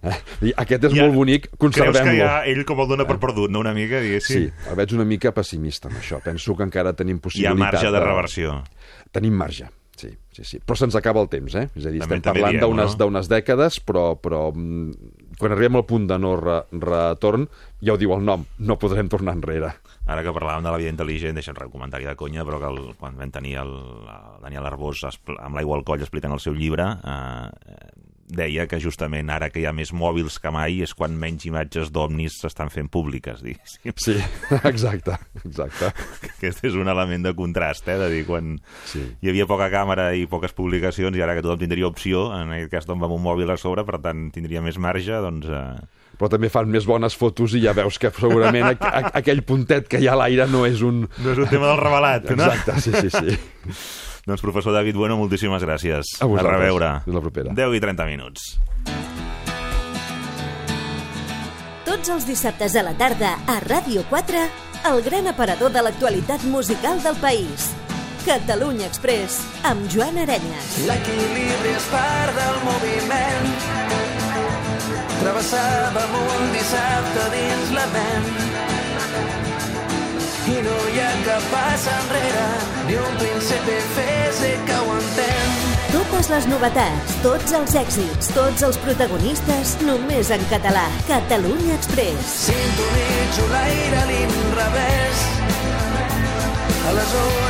[0.00, 0.14] Eh?
[0.48, 2.14] I Aquest és Ja, molt bonic, Creus que conservem-lo.
[2.16, 3.60] ja ell com el dona per perdut, no?
[3.60, 4.46] Una mica, Sí, diguéssim.
[4.70, 6.22] el veig una mica pessimista amb això.
[6.24, 8.54] Penso que encara tenim Hi ha possibilitat marge de reversió.
[9.12, 9.66] Tenim marge,
[10.00, 10.60] sí, sí, sí.
[10.64, 11.66] Però se'ns acaba el temps, eh?
[11.76, 13.34] És a dir, estem també parlant d'unes no?
[13.36, 17.44] dècades, però, però mm, quan arribem al punt de no re retorn,
[17.84, 19.74] ja ho diu el nom, no podrem tornar enrere.
[20.10, 22.80] Ara que parlàvem de la vida intel·ligent, deixa'm un comentari de conya, però que el,
[22.98, 23.70] quan vam tenir el,
[24.10, 29.30] el Daniel Arbós amb l'aigua al coll explicant el seu llibre, eh, deia que justament
[29.30, 32.90] ara que hi ha més mòbils que mai és quan menys imatges d'ovnis s'estan fent
[32.90, 33.94] públiques, diguéssim.
[33.98, 34.16] Sí,
[34.62, 35.90] exacte, exacte.
[36.30, 37.98] Aquest és un element de contrast, eh?
[38.00, 38.56] de dir, quan
[38.90, 39.02] Sí.
[39.22, 42.74] hi havia poca càmera i poques publicacions i ara que tothom tindria opció, en aquest
[42.74, 45.46] cas doncs, amb un mòbil a sobre, per tant tindria més marge, doncs...
[45.50, 49.40] Eh, Però també fan més bones fotos i ja veus que segurament aqu aqu aquell
[49.48, 51.06] puntet que hi ha a l'aire no és un...
[51.08, 52.44] no és un tema del revelat, no?
[52.44, 53.38] Exacte, sí, sí, sí.
[54.28, 56.12] Doncs professor David Bueno, moltíssimes gràcies.
[56.20, 56.52] A vosaltres.
[56.58, 56.90] reveure.
[57.06, 57.54] Fins la propera.
[57.56, 58.50] 10 i 30 minuts.
[61.88, 64.44] Tots els dissabtes a la tarda a Ràdio 4,
[64.92, 67.72] el gran aparador de l'actualitat musical del país.
[68.28, 70.78] Catalunya Express, amb Joan Arenyes.
[70.86, 74.09] L'equilibri és part del moviment.
[75.20, 78.28] Travessàvem un dissabte dins la ment.
[80.50, 82.46] I no hi ha cap pas enrere,
[82.88, 85.52] ni un principi fes que ho entén.
[85.92, 90.86] Totes les novetats, tots els èxits, tots els protagonistes, només en català.
[91.10, 92.34] Catalunya Express.
[92.46, 95.24] Sintonitzo l'aire a l'inrevés.
[96.88, 97.49] A la zona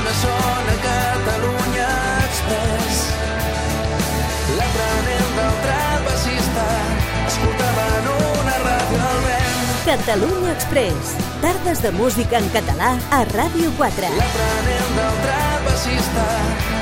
[9.91, 11.17] Catalunya Express.
[11.43, 14.11] Tardes de música en català a Ràdio 4.
[14.19, 16.27] L'aprenent del trapecista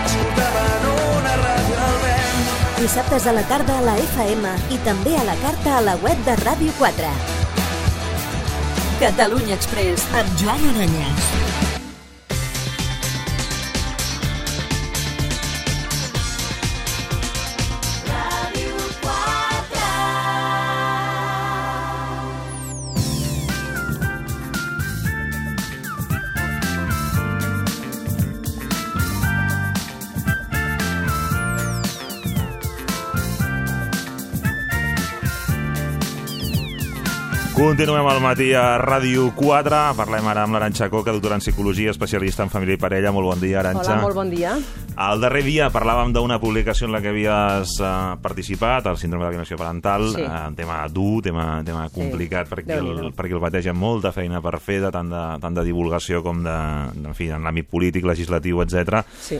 [0.02, 0.84] escoltava en
[1.16, 2.52] una ràdio al vent.
[2.82, 6.20] Dissabtes a la tarda a la FM i també a la carta a la web
[6.28, 7.16] de Ràdio 4.
[9.00, 11.47] Catalunya Express amb Joan Aranyes.
[37.68, 39.78] Continuem al matí a Ràdio 4.
[39.98, 43.10] Parlem ara amb l'Aranxa Coca, doctora en Psicologia, especialista en família i parella.
[43.12, 43.92] Molt bon dia, Aranxa.
[43.92, 44.54] Hola, molt bon dia.
[44.96, 49.60] El darrer dia parlàvem d'una publicació en la que havies uh, participat, el síndrome d'alienació
[49.60, 50.24] parental, Sí.
[50.24, 53.12] uh, un tema dur, tema, tema complicat per qui, el, Déu-n'hi-do.
[53.12, 56.40] per qui el amb molta feina per fer, de tant de, tant de divulgació com
[56.42, 56.56] de,
[57.04, 59.04] en fi, en l'àmbit polític, legislatiu, etc.
[59.20, 59.36] Sí.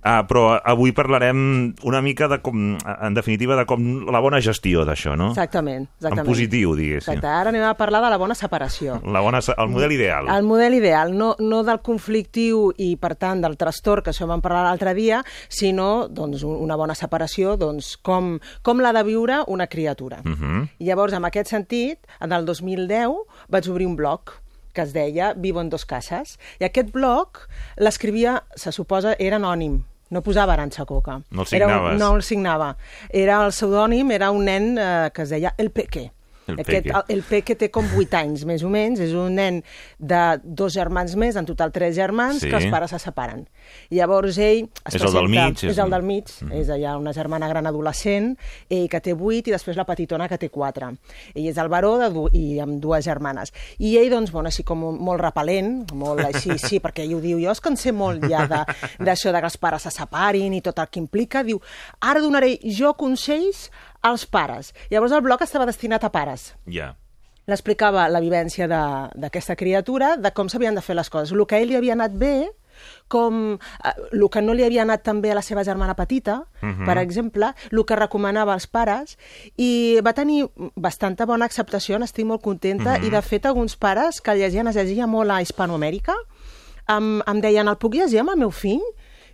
[0.00, 4.86] Uh, però avui parlarem una mica de com, en definitiva, de com la bona gestió
[4.88, 5.28] d'això, no?
[5.34, 6.22] Exactament, exactament.
[6.22, 7.12] En positiu, diguéssim.
[7.18, 9.00] Exacte, ara anem a parlar de la bona separació.
[9.04, 10.28] La bona, el model ideal.
[10.32, 14.40] El model ideal, no, no del conflictiu i, per tant, del trastorn, que això vam
[14.40, 19.42] parlar l'altre dia, sinó doncs, un- una bona separació, doncs, com, com l'ha de viure
[19.48, 20.22] una criatura.
[20.24, 20.68] Uh -huh.
[20.78, 23.12] I llavors, en aquest sentit, en el 2010
[23.48, 24.20] vaig obrir un blog
[24.72, 26.38] que es deia Vivo en dos cases.
[26.60, 29.82] I aquest blog l'escrivia, se suposa, era anònim.
[30.10, 31.20] No posava Aranxa Coca.
[31.30, 31.98] No el Era un- signaves.
[32.00, 32.76] no el signava.
[33.10, 36.10] Era el pseudònim, era un nen eh, que es deia El Peque.
[36.50, 36.90] El Aquest, Peque.
[36.96, 39.00] el, el Peque té com 8 anys, més o menys.
[39.00, 39.62] És un nen
[39.98, 42.48] de dos germans més, en total tres germans, Sí.
[42.50, 43.46] que els pares se separen.
[43.90, 44.68] Llavors ell...
[44.86, 46.28] Es És el del mig, és És el del mig.
[46.52, 48.36] És allà una germana gran adolescent,
[48.68, 50.90] ell que té 8 i després la petitona que té 4.
[51.34, 53.52] Ell és el baró de du i amb dues germanes.
[53.78, 57.38] I ell, doncs, bueno, així com molt repel·lent, molt així, sí, perquè ell ho diu,
[57.42, 58.64] jo és que en sé molt ja de-
[59.04, 61.42] d'això de, que els pares se separin i tot el que implica.
[61.46, 61.60] Diu,
[62.00, 63.68] ara donaré jo consells
[64.02, 64.74] als pares.
[64.90, 66.96] Llavors el blog estava destinat a pares Ja.
[67.46, 71.32] l'explicava la vivència de- d'aquesta criatura, de com s'havien de fer les coses.
[71.32, 72.50] El que a ell li havia anat bé,
[73.08, 76.44] com eh, el que no li havia anat tan bé a la seva germana petita,
[76.86, 79.18] per exemple, el que recomanava als pares,
[79.56, 84.34] i va tenir bastanta bona acceptació, n'estic molt contenta, i de fet alguns pares que
[84.34, 86.14] llegien, es llegia molt a Hispanoamèrica,
[86.88, 88.80] em, em deien, el puc llegir amb el meu fill?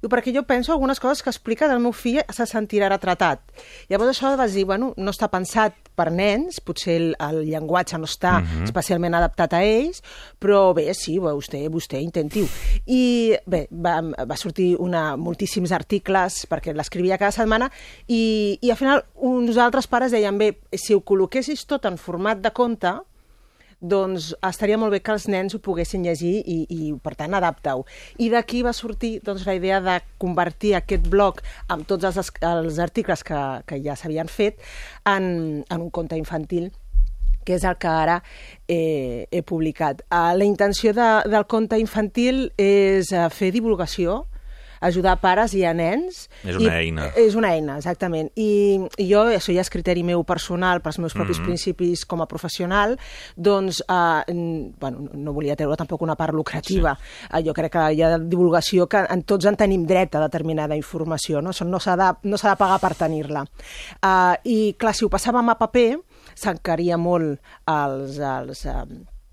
[0.00, 3.42] Diu, perquè jo penso algunes coses que explica del meu fill se sentirà retratat.
[3.90, 8.08] Llavors això vas dir, bueno, no està pensat per nens, potser el, el llenguatge no
[8.08, 10.02] està especialment adaptat a ells,
[10.42, 12.46] però bé, sí, vostè, vostè intenti-ho.
[12.92, 13.02] I
[13.48, 17.70] bé, va, va sortir una, moltíssims articles, perquè l'escrivia cada setmana,
[18.06, 22.42] i, i al final uns altres pares deien, bé, si ho col·loquessis tot en format
[22.44, 22.92] de conte,
[23.80, 27.84] doncs estaria molt bé que els nens ho poguessin llegir i, i per tant, adapta-ho.
[28.22, 32.80] I d'aquí va sortir doncs, la idea de convertir aquest blog amb tots els, els
[32.82, 34.60] articles que, que ja s'havien fet
[35.04, 36.72] en, en un conte infantil
[37.46, 38.16] que és el que ara
[38.66, 40.02] eh, he publicat.
[40.10, 44.24] Uh, la intenció de, del conte infantil és uh, fer divulgació,
[44.80, 46.28] ajudar pares i a nens.
[46.44, 47.08] És una I, eina.
[47.16, 48.30] És una eina, exactament.
[48.36, 51.46] I, i jo, això ja és criteri meu personal, pels meus propis Mhm.
[51.46, 52.98] principis com a professional,
[53.36, 56.96] doncs, eh, bueno, no volia treure tampoc una part lucrativa.
[56.96, 57.44] Sí.
[57.46, 61.40] jo crec que hi ha divulgació que en tots en tenim dret a determinada informació,
[61.42, 61.50] no?
[61.64, 63.42] No s'ha de, no de pagar per tenir-la.
[64.02, 65.98] Uh, I, clar, si ho passàvem a paper,
[66.34, 68.18] s'encaria molt els...
[68.18, 68.84] els uh,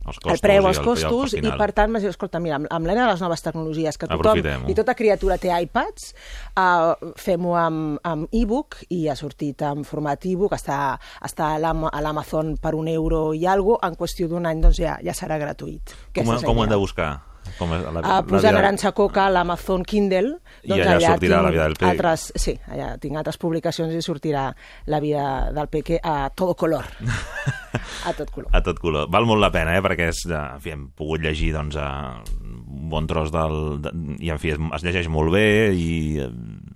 [0.06, 1.58] Els el costos preu, i els el- costos, i i, el final.
[1.58, 4.68] per tant, m'has dit, escolta, mira, amb, amb l'era de les noves tecnologies, que tothom
[4.70, 6.14] i tota criatura té iPads,
[6.60, 11.88] uh, fem-ho amb, amb e-book i ha sortit en format e-book, està, està a l'Am-
[11.92, 15.38] a l'Amazon per un euro i alguna en qüestió d'un any doncs ja, ja serà
[15.40, 15.96] gratuït.
[16.14, 17.12] Com, la com ho hem de buscar?
[17.58, 21.44] Com és la, Uh, posant Aranxa Coca a l'Amazon Kindle, I doncs allà sortirà tinc
[21.44, 21.90] La vida del Peque.
[21.92, 24.46] Altres, sí, allà tinc altres publicacions i sortirà
[24.88, 26.86] la vida del Peque a todo color.
[28.06, 28.50] a tot color.
[28.54, 29.08] A tot color.
[29.10, 29.82] Val molt la pena, eh?
[29.86, 33.82] perquè és, en fi, hem pogut llegir doncs, eh, un bon tros del...
[33.84, 35.90] De, I, en fi, es, es llegeix molt bé i,
[36.22, 36.30] eh,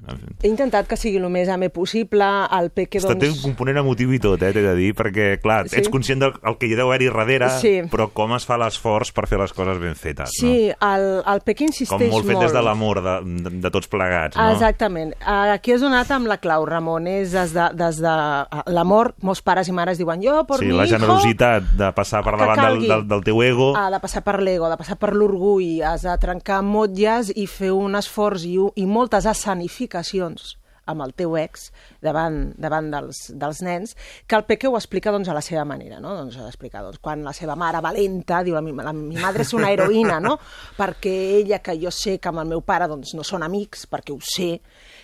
[0.07, 0.29] En fi.
[0.39, 2.23] He intentat que sigui el més amè possible,
[2.55, 3.41] el Peque, Està té un doncs...
[3.43, 5.81] component emotiu i tot, eh, t'he de dir, perquè, clar, Sí.
[5.81, 7.73] ets conscient del el que hi deu haver-hi darrere, Sí.
[7.91, 11.65] però com es fa l'esforç per fer les coses ben fetes, Sí, el, el Peque
[11.65, 11.73] no?
[11.73, 12.67] insisteix Com molt fet des de molt.
[12.69, 13.17] l'amor de,
[13.49, 14.47] de, de tots plegats, no?
[14.53, 15.11] Exactament.
[15.27, 17.07] Aquí has donat amb la clau, Ramon.
[17.11, 20.71] És des de, des de eh, l'amor, molts pares i mares diuen jo per Sí,
[20.71, 20.77] mi.
[20.89, 23.71] Generositat de passar per davant del, del, del teu ego.
[23.77, 27.73] Ha de passar per l'ego, de passar per l'orgull, has de trencar motlles i fer
[27.75, 30.55] un esforç i, i moltes escenificacions
[30.87, 31.67] amb el teu ex
[32.03, 33.95] davant, davant dels, dels nens,
[34.27, 36.15] que el Peque ho explica doncs, a la seva manera, no?
[36.17, 39.53] Doncs, explica, doncs, quan la seva mare valenta diu la, mi- la, mi madre és
[39.57, 40.37] una heroïna, no?
[40.79, 44.15] perquè ella, que jo sé que amb el meu pare doncs, no són amics, perquè
[44.15, 44.49] ho sé,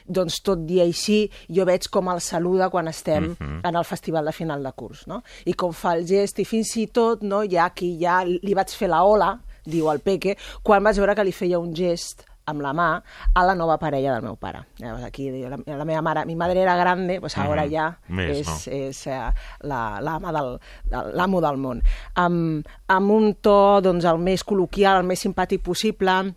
[0.08, 3.32] doncs tot dia així, jo veig com el saluda quan estem
[3.64, 5.22] en el festival de final de curs, no?
[5.46, 8.74] I com fa el gest, i fins i tot, no, ja aquí ja li vaig
[8.76, 12.62] fer la ola, diu el Peque, quan vaig veure que li feia un gest amb
[12.62, 12.88] la mà
[13.34, 14.66] a la nova parella del meu pare.
[14.80, 17.72] Llavors aquí la, la meva mare, mi madre era grande, pues ara Mhm.
[17.72, 18.74] ja Més, és, no?
[18.74, 21.82] és eh, la- l'ama del, de, l'amo del món.
[22.16, 26.34] Amb, amb un to doncs, el més col·loquial, el més simpàtic possible,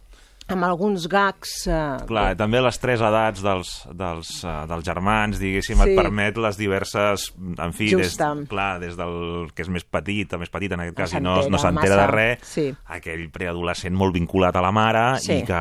[0.48, 1.66] amb alguns gags...
[1.66, 5.90] Eh, Clar, també les tres edats dels, dels, uh, dels germans, diguéssim, Sí.
[5.90, 7.32] et permet les diverses...
[7.58, 8.14] En fi, des,
[8.48, 11.36] clar, des del que és més petit, o més petit en aquest cas, i no,
[11.50, 12.68] no s'entera de res, Sí.
[12.94, 15.40] aquell preadolescent molt vinculat a la mare Sí.
[15.40, 15.60] i que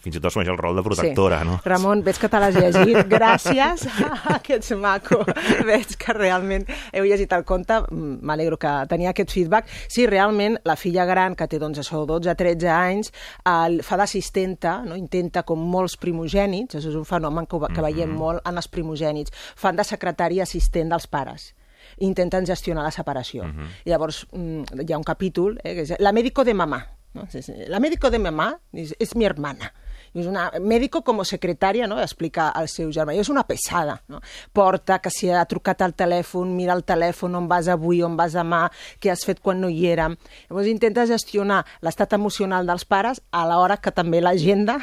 [0.00, 1.58] fins i tot assumeix el rol de protectora, no?
[1.64, 3.02] Ramon, veig que te l'has llegit.
[3.14, 3.84] Gràcies
[4.30, 5.20] a que ets maco.
[5.68, 7.80] Veig que realment heu llegit el conte.
[7.92, 9.68] M'alegro que tenia aquest feedback.
[9.88, 13.12] Sí, realment, la filla gran, que té doncs, això, 12-13 anys,
[13.48, 14.94] el, fa d'assistenta, no?
[14.96, 19.32] intenta, com molts primogènits, això és un fenomen que, que veiem molt en els primogènits,
[19.56, 21.52] fan de secretari assistent dels pares
[22.00, 23.44] intenten gestionar la separació.
[23.84, 26.80] Llavors, mm, hi ha un capítol, eh, que és La médico de mamá.
[27.12, 27.28] No?
[27.68, 29.72] La médico de mamá és, és mi hermana.
[30.14, 31.98] És una médico com secretària, no?
[31.98, 33.14] explica al seu germà.
[33.16, 33.96] I és una pesada.
[34.08, 34.20] No?
[34.54, 38.36] Porta que si ha trucat al telèfon, mira el telèfon, on vas avui, on vas
[38.38, 38.68] demà,
[39.02, 40.14] què has fet quan no hi érem.
[40.48, 44.78] Llavors intenta gestionar l'estat emocional dels pares a l'hora que també l'agenda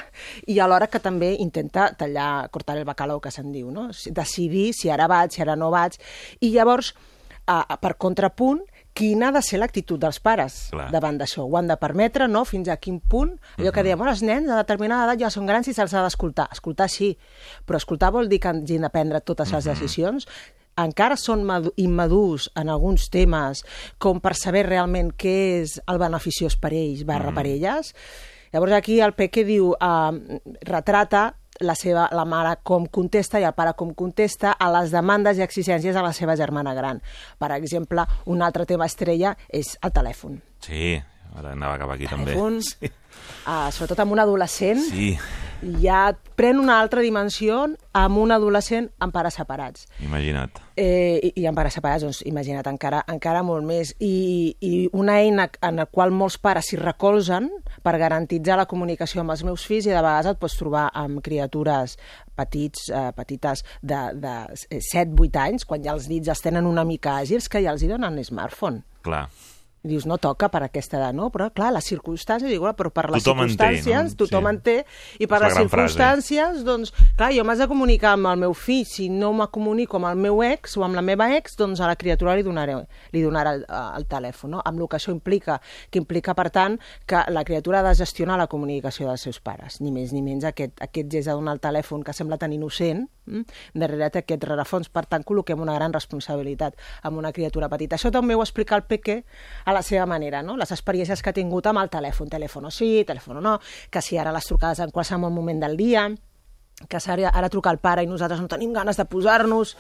[0.52, 3.88] i a l'hora que també intenta tallar, cortar el bacalao, que se'n diu, no?
[4.12, 5.96] Decidir si ara vaig, si ara no vaig.
[6.42, 6.92] I llavors,
[7.46, 8.62] per contrapunt,
[8.94, 10.90] quina ha de ser l'actitud dels pares Clar.
[10.92, 11.46] davant d'això?
[11.48, 12.44] Ho han de permetre, no?
[12.46, 13.38] Fins a quin punt?
[13.58, 16.04] Allò que dèiem, "Oh, els nens de determinada edat ja són grans i se'ls ha
[16.04, 16.50] d'escoltar.
[16.52, 17.18] Escoltar sí,
[17.66, 20.28] però escoltar vol dir que hagin de prendre totes les decisions
[20.78, 23.64] encara són madu- immadurs en alguns temes
[23.98, 27.94] com per saber realment què és el beneficiós per ells barra per elles.
[28.54, 33.54] Llavors aquí el Peque diu, uh, retrata la, seva, la mare com contesta i el
[33.58, 37.02] pare com contesta a les demandes i exigències de la seva germana gran.
[37.40, 40.40] Per exemple, un altre tema estrella és el telèfon.
[40.64, 40.96] Sí,
[41.36, 42.32] ara anava cap aquí també.
[42.34, 42.92] Telèfon, sí.
[43.46, 45.14] uh, sobretot amb un adolescent, Sí,
[45.82, 47.62] ja pren una altra dimensió
[47.94, 49.88] amb un adolescent amb pares separats.
[50.02, 50.60] imagina't.
[50.76, 53.94] Eh, i, I amb pares separats, doncs, imagina't, encara, encara molt més.
[54.00, 57.50] I, I una eina en la qual molts pares s'hi recolzen
[57.84, 61.22] per garantitzar la comunicació amb els meus fills i de vegades et pots trobar amb
[61.26, 61.98] criatures
[62.36, 64.36] petits, eh, petites de, de
[64.72, 67.92] 7-8 anys, quan ja els dits els tenen una mica àgils, que ja els hi
[67.92, 68.86] donen smartphone.
[69.06, 69.28] Clar.
[69.84, 71.32] I dius, no toca per aquesta edat, no?
[71.34, 74.18] Però, clar, les circumstàncies, dic, però per les Tothom circumstàncies, no?
[74.20, 74.50] tothom Sí.
[74.52, 74.76] en té,
[75.18, 75.96] i per És les gran frase.
[75.98, 79.98] circumstàncies, doncs, clar, jo m'has de comunicar amb el meu fill, si no me comunico
[79.98, 82.76] amb el meu ex o amb la meva ex, doncs a la criatura li donaré,
[83.12, 83.66] li donarà el,
[83.98, 84.62] el telèfon, no?
[84.64, 88.38] Amb el que això implica, que implica, per tant, que la criatura ha de gestionar
[88.38, 91.60] la comunicació dels seus pares, ni més ni menys aquest, aquest gest de donar el
[91.60, 93.08] telèfon que sembla tan innocent?
[93.74, 97.98] Darrere té aquest rerefons, per tant, col·loquem una gran responsabilitat amb una criatura petita.
[97.98, 99.22] Això també ho explica el Peque
[99.66, 100.58] a la seva manera, no?
[100.58, 104.34] les experiències que ha tingut amb el telèfon, telèfon sí, telèfon no, que si ara
[104.34, 106.10] les trucades en qualsevol moment del dia,
[106.90, 109.76] que ara, ara truca el pare i nosaltres no tenim ganes de posar-nos,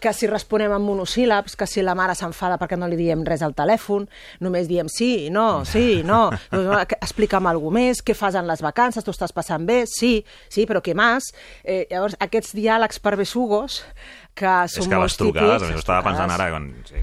[0.00, 3.42] que si responem amb monosíl·labs, que si la mare s'enfada perquè no li diem res
[3.42, 4.04] al telèfon,
[4.44, 9.04] només diem sí, no, sí, no, Doncs, explica'm alguna més, què fas en les vacances,
[9.04, 10.18] tu estàs passant bé, sí,
[10.52, 11.32] sí, però què més?
[11.64, 13.82] Eh, llavors, aquests diàlegs per besugos,
[14.36, 17.00] que són és que molt les trucades, típics, estava pensant ara, quan, sí,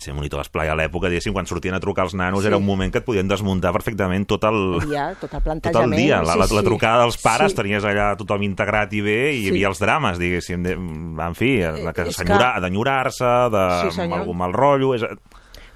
[0.00, 2.48] ser monitor d'esplai a l'època, diguéssim, quan sortien a trucar els nanos, Sí.
[2.48, 5.90] era un moment que et podien desmuntar perfectament tot el, dia, tot el tot el
[5.92, 6.22] dia.
[6.22, 6.66] La, la, sí, la sí.
[6.66, 7.56] trucada dels pares, Sí.
[7.56, 9.50] tenies allà tothom integrat i bé, i hi Sí.
[9.50, 13.96] havia els drames, diguéssim, de, en fi, de que és s'enyora- que- d'enyorar-se, de, Sí,
[13.96, 14.20] senyor.
[14.20, 14.94] algun mal rotllo...
[14.94, 15.04] És...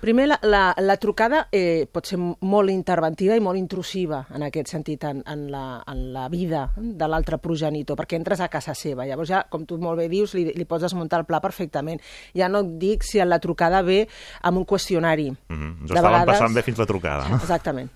[0.04, 4.68] Primer, la, la, la trucada eh, pot ser molt interventiva i molt intrusiva en aquest
[4.74, 9.06] sentit, en, en, la, en la vida de l'altre progenitor, perquè entres a casa seva.
[9.08, 12.04] Llavors ja, com tu molt bé dius, li, li pots desmuntar el pla perfectament.
[12.36, 14.02] Ja no et dic si la trucada ve
[14.44, 15.30] amb un qüestionari.
[15.32, 15.72] Mm -hmm.
[15.80, 17.36] Ens De estaven vegades- passant bé fins la trucada, no?
[17.36, 17.90] Exactament.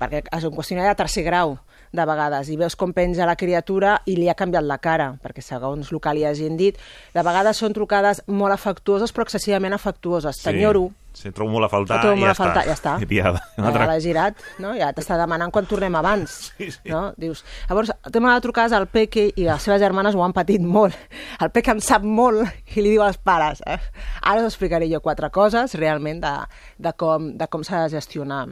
[0.00, 1.58] Perquè és un qüestionari de tercer grau,
[1.92, 5.44] de vegades, i veus com penja la criatura i li ha canviat la cara, perquè
[5.44, 6.80] segons el que li hagin dit,
[7.12, 10.40] de vegades són trucades molt afectuoses, però excessivament afectuoses.
[10.40, 10.48] Sí.
[10.48, 12.70] T'enyoro, Sí, trobo molt a faltar trobo i molt ja a faltar, està.
[12.70, 12.92] ja està.
[13.04, 13.42] I piada.
[13.58, 14.72] Ja l'ha girat, no?
[14.78, 16.38] ja t'està demanant quan tornem abans.
[16.56, 16.88] Sí, sí.
[16.88, 17.12] No?
[17.20, 20.62] Dius, llavors, el tema de trucades, el Peque i les seves germanes ho han patit
[20.64, 20.96] molt.
[21.42, 23.60] El Peque en sap molt i li diu als pares.
[23.66, 23.78] Eh?
[24.22, 26.34] Ara us explicaré jo quatre coses realment de,
[26.80, 28.46] de com, de com s'ha de gestionar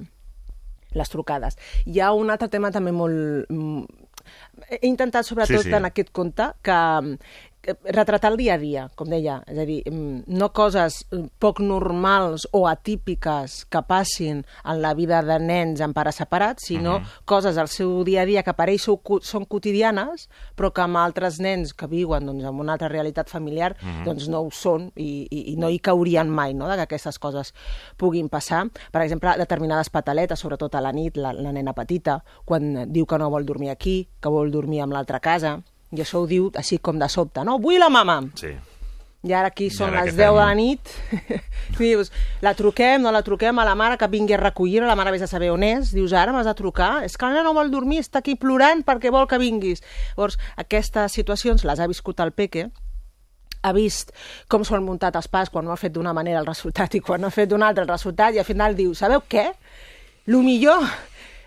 [0.93, 1.57] les trucades.
[1.87, 3.47] Hi ha un altre tema també molt...
[3.51, 4.07] mm,
[4.71, 5.75] He intentat, sobretot, Sí, sí.
[5.75, 9.83] en aquest conte, que, que retratar el dia a dia, com deia, és a dir,
[9.85, 15.83] mm, no coses mm, poc normals o atípiques que passin en la vida de nens
[15.85, 20.29] amb pares separats, sinó coses al seu dia a dia que per ells són, quotidianes,
[20.57, 24.41] però que amb altres nens que viuen doncs, en una altra realitat familiar doncs no
[24.47, 27.53] ho són i, i, i no hi caurien mai, no?, de que aquestes coses
[28.01, 28.67] puguin passar.
[28.93, 33.19] Per exemple, determinades pataletes, sobretot a la nit, la, la nena petita, quan diu que
[33.21, 35.59] no vol dormir aquí, que vol dormir amb l'altra casa,
[35.91, 37.59] i això ho diu així com de sobte, no?
[37.63, 38.21] Vull la mama!
[38.39, 38.55] Sí.
[39.21, 40.37] I ara aquí són ara les què 10 de fem?
[40.39, 40.93] la nit.
[41.75, 42.09] I dius,
[42.41, 45.27] la truquem, no la truquem a la mare que vingui a recollir-la, la mare vés
[45.27, 45.91] a saber on és.
[45.93, 47.03] Dius, ara m'has de trucar?
[47.05, 49.85] És que la nena no vol dormir, està aquí plorant perquè vol que vinguis.
[50.15, 52.71] Llavors, aquestes situacions les ha viscut el Peque,
[53.61, 54.15] ha vist
[54.49, 57.03] com s'ho han muntat els pas quan ho ha fet d'una manera el resultat i
[57.05, 59.51] quan ho ha fet d'una altra el resultat i al final diu, sabeu què?
[60.33, 60.87] Lo millor,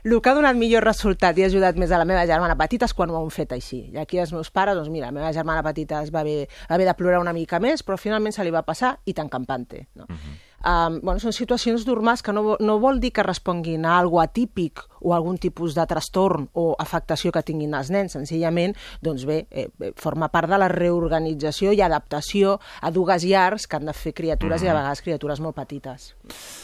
[0.03, 2.89] el que ha donat millor resultat i ha ajudat més a la meva germana petita
[2.89, 3.85] és quan ho han fet així.
[3.93, 6.87] I aquí els meus pares, doncs mira, la meva germana petita es va haver, haver
[6.89, 9.87] de plorar una mica més, però finalment se li va passar i tan campante.
[9.95, 10.03] No?
[10.09, 10.33] Uh -huh.
[10.71, 14.83] um, bueno, són situacions normals que no, no vol dir que responguin a algo atípic
[14.99, 18.11] o algun tipus de trastorn o afectació que tinguin els nens.
[18.11, 23.77] Senzillament, doncs bé, eh, forma part de la reorganització i adaptació a dues llars que
[23.77, 26.15] han de fer criatures i a vegades criatures molt petites.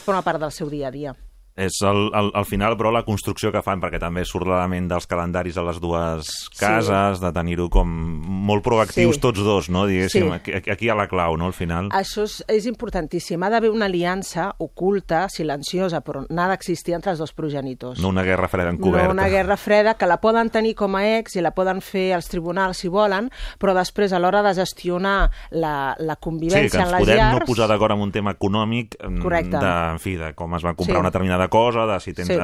[0.04, 1.16] Forma part del seu dia a dia.
[1.60, 5.06] És el, el, al final, però, la construcció que fan, perquè també surt l'element dels
[5.10, 7.88] calendaris a les dues cases, de tenir-ho com
[8.46, 9.20] molt proactius Sí.
[9.20, 9.84] tots dos, no?
[9.86, 10.32] Diguéssim, Sí.
[10.32, 11.90] aquí, aquí hi ha la clau, no?, al final.
[11.90, 13.42] Això és, és importantíssim.
[13.42, 18.00] Ha d'haver una aliança oculta, silenciosa, però n'ha d'existir entre els dos progenitors.
[18.00, 19.06] No una guerra freda encoberta.
[19.08, 22.12] No una guerra freda que la poden tenir com a ex i la poden fer
[22.14, 26.78] als tribunals si volen, però després a l'hora de gestionar la, la Sí, convivència que
[26.78, 27.40] ens en les podem llars...
[27.40, 29.58] no posar d'acord amb un tema econòmic, em, Correcte.
[29.58, 31.00] de, en fi, de com es va comprar Sí.
[31.00, 32.30] una determinada cosa, de si tens...
[32.30, 32.38] Sí.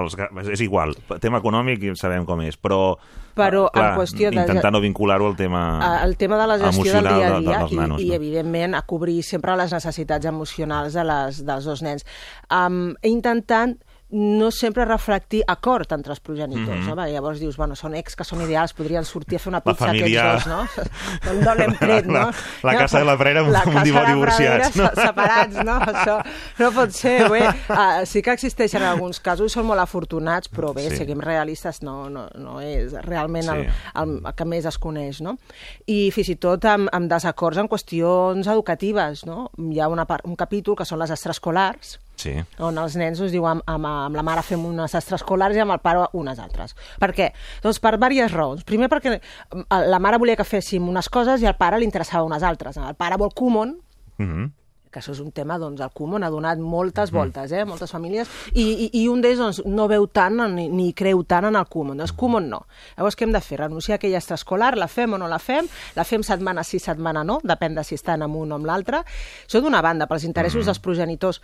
[0.00, 0.14] Els,
[0.52, 2.94] és igual, tema econòmic sabem com és, però...
[3.34, 5.60] Però clar, en qüestió de- Intentar no vincular-ho al tema
[6.04, 8.00] el tema de la gestió del dia a de- dia dels i, nanos.
[8.02, 8.14] i no?
[8.18, 12.04] evidentment, a cobrir sempre les necessitats emocionals de les, dels dos nens.
[12.50, 13.78] Um, intentant
[14.12, 16.88] no sempre reflectir acord entre els progenitors, Mhm.
[16.88, 16.96] no?
[16.96, 19.72] Perquè llavors dius, bueno, són ex que són ideals, podrien sortir a fer una La
[19.72, 21.30] pizza família- aquests dos, no?
[21.32, 22.30] Un doble empret, no?
[22.62, 24.88] La- la casa de la Prera amb- La amb la divorciats, no?
[24.88, 25.78] se- Separats, no?
[25.80, 26.24] Això
[26.58, 27.46] no pot ser, bé.
[27.68, 30.90] Uh, sí que existeixen alguns casos, són molt afortunats, però bé, Sí.
[30.90, 30.96] sí.
[31.04, 33.50] siguem realistes, no, no, no és realment Sí.
[33.50, 33.66] el,
[34.02, 35.38] el, el que més es coneix, no?
[35.86, 39.50] I fins i tot amb, amb desacords en qüestions educatives, no?
[39.56, 42.34] Hi ha una part, un capítol que són les extraescolars, Sí.
[42.60, 45.80] on els nens us diuen amb, amb la mare fem unes extraescolars i amb el
[45.80, 46.76] pare unes altres.
[47.00, 47.30] Per què?
[47.64, 48.64] Doncs per diverses raons.
[48.68, 52.24] Primer perquè eh, la mare volia que féssim unes coses i al pare li interessava
[52.28, 52.76] unes altres.
[52.76, 53.78] El pare vol Kumon,
[54.20, 54.50] Mhm.
[54.90, 58.28] que això és un tema, doncs, el Kumon ha donat moltes voltes, eh, moltes famílies,
[58.52, 61.66] i, i, i un d'ells doncs, no veu tant ni, ni creu tant en el
[61.70, 61.96] Kumon.
[61.96, 62.64] Doncs Kumon no.
[62.96, 63.60] Llavors, què hem de fer?
[63.60, 65.68] Renunciar a aquella extraescolar, la fem o no la fem?
[65.94, 69.04] La fem setmana sí, setmana no, depèn de si estan amb un o amb l'altre.
[69.46, 71.40] Això d'una banda, pels interessos dels progenitors.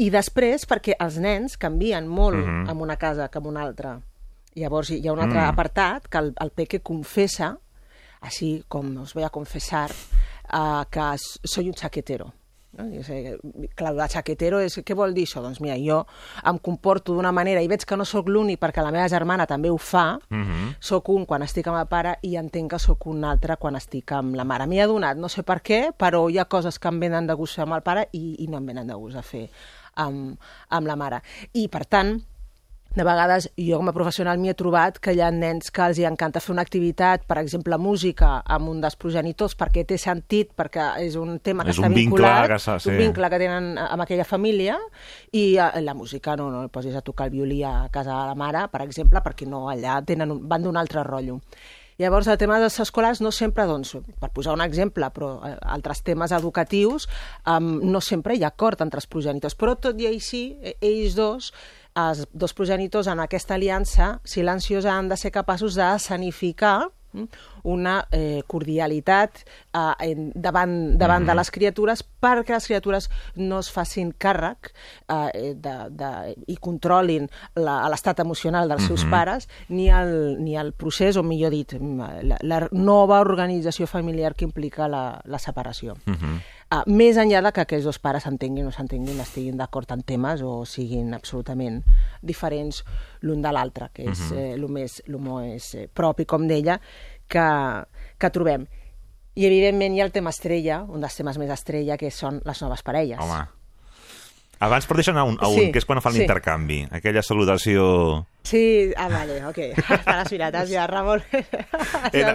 [0.00, 3.98] I després, perquè els nens canvien molt en una casa que en una altra.
[4.56, 7.52] Llavors, hi ha un altre apartat que el, el Peque confessa,
[8.24, 12.32] així com os voy a confessar, uh, que soy un chaquetero.
[12.72, 12.86] No?
[12.86, 13.36] Jo sé,
[13.74, 14.76] clar, la chaquetero és...
[14.86, 15.42] Què vol dir això?
[15.42, 16.00] Doncs mira, jo
[16.46, 19.70] em comporto d'una manera i veig que no sóc l'únic perquè la meva germana també
[19.70, 20.76] ho fa, mm -hmm.
[20.80, 24.12] sóc un quan estic amb el pare i entenc que sóc un altre quan estic
[24.12, 24.66] amb la mare.
[24.66, 27.34] M'hi ha donat, no sé per què, però hi ha coses que em venen de
[27.34, 29.50] gust fer amb el pare i, i no em venen de gust de fer
[29.94, 30.36] amb,
[30.68, 31.22] amb la mare.
[31.52, 32.20] I, per tant,
[32.90, 35.98] de vegades jo com a professional m'hi he trobat que hi ha nens que els
[36.00, 40.50] hi encanta fer una activitat, per exemple música, amb un dels progenitors perquè té sentit,
[40.58, 42.90] perquè és un tema que És està un vincle vinculat, que s'ha- sí.
[42.90, 44.76] un vincle que tenen amb aquella família
[45.30, 48.26] i eh, la música no, no el posis a tocar el violí a casa de
[48.26, 51.38] la mare, per exemple, perquè no, allà tenen un, van d'un altre rotllo.
[52.00, 53.90] Llavors, el tema escolars no sempre, doncs,
[54.22, 57.04] per posar un exemple, però eh, altres temes educatius,
[57.44, 59.56] um, no sempre hi ha acord entre els progenitors.
[59.60, 61.50] Però tot i així, eh, ells dos,
[62.00, 66.88] els dos progenitors en aquesta aliança silenciosa han de ser capaços de sanificar?
[67.62, 73.70] Una eh, cordialitat eh, en, davant, davant de les criatures perquè les criatures no es
[73.72, 74.70] facin càrrec
[75.08, 76.12] eh, de, de,
[76.48, 81.76] i controlin l'estat emocional dels seus pares ni el, ni el procés, o millor dit,
[81.80, 85.96] la, la nova organització familiar que implica la, la separació.
[86.70, 90.44] Uh, més enllà de que aquests dos pares s'entenguin o s'entenguin, estiguin d'acord en temes
[90.46, 91.80] o siguin absolutament
[92.22, 92.84] diferents
[93.26, 96.78] l'un de l'altre, que és eh, el més, lo més eh, propi, com deia,
[97.26, 97.46] que,
[98.22, 98.68] que trobem.
[99.34, 102.62] I, evidentment, hi ha el tema estrella, un dels temes més estrella, que són les
[102.62, 103.18] noves parelles.
[103.18, 103.59] Home.
[104.60, 106.18] Abans, per deixar anar a un, a un Sí, que és quan fan sí.
[106.20, 106.82] l'intercanvi.
[106.92, 108.26] Aquella salutació...
[108.44, 109.56] Sí, ah, vale, ok.
[110.04, 111.22] Faràs pirates ja, Ramon.
[112.12, 112.34] Era-.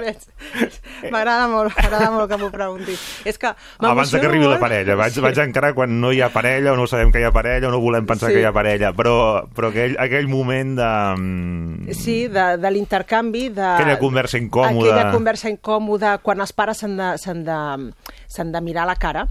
[1.11, 3.03] M'agrada molt, m'agrada molt que m'ho preguntis.
[3.29, 4.63] És que Abans que arribi la molt.
[4.63, 4.97] parella.
[4.97, 5.21] Vaig, Sí.
[5.21, 7.71] vaig encara quan no hi ha parella o no sabem que hi ha parella o
[7.73, 8.35] no volem pensar Sí.
[8.39, 8.93] que hi ha parella.
[8.97, 10.89] Però, però aquell, aquell moment de...
[11.21, 13.69] mm, Sí, de, de l'intercanvi, de...
[13.75, 14.93] Aquella conversa incòmoda.
[14.95, 17.13] Aquella conversa incòmoda, quan els pares s'han de,
[17.45, 19.27] de, de mirar la cara.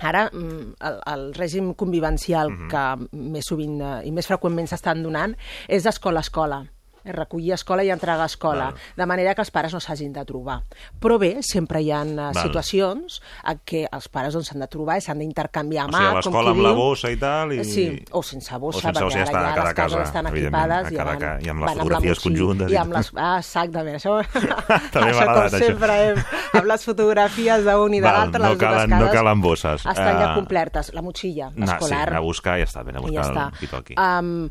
[0.00, 2.68] Ara, mm, el, el règim convivencial Mhm.
[2.68, 5.36] que més sovint eh, i més freqüentment s'estan donant
[5.68, 6.64] és d'escola a escola.
[7.04, 8.74] És recollir escola i entregar a escola, Val.
[8.96, 10.62] de manera que els pares no s'hagin de trobar.
[11.00, 12.34] Però bé, sempre hi ha eh, Val.
[12.34, 16.10] situacions en què els pares doncs, s'han de trobar i s'han d'intercanviar O mà, sigui,
[16.10, 16.76] a l'escola amb la diu.
[16.78, 19.64] bossa i tal, i- Sí, o sense bossa, O sense perquè bossa, ja ara ja
[19.64, 22.70] les cases casa, estan equipades i, van, ca- i amb les fotografies la motxilla conjuntes
[22.70, 23.12] i I amb les...
[23.16, 24.20] Ah, exactament, això,
[24.92, 25.58] També això com això.
[25.58, 26.18] sempre, hem,
[26.60, 29.86] amb les fotografies d'un i de l'altre, no les calen- dues no cases calen bosses.
[29.86, 30.92] estan ja Eh, complertes.
[30.94, 33.46] La motxilla sí, escolar anar a buscar i ja està, ben a ja buscar està.
[33.46, 33.94] el qui toqui.
[33.96, 34.50] Um,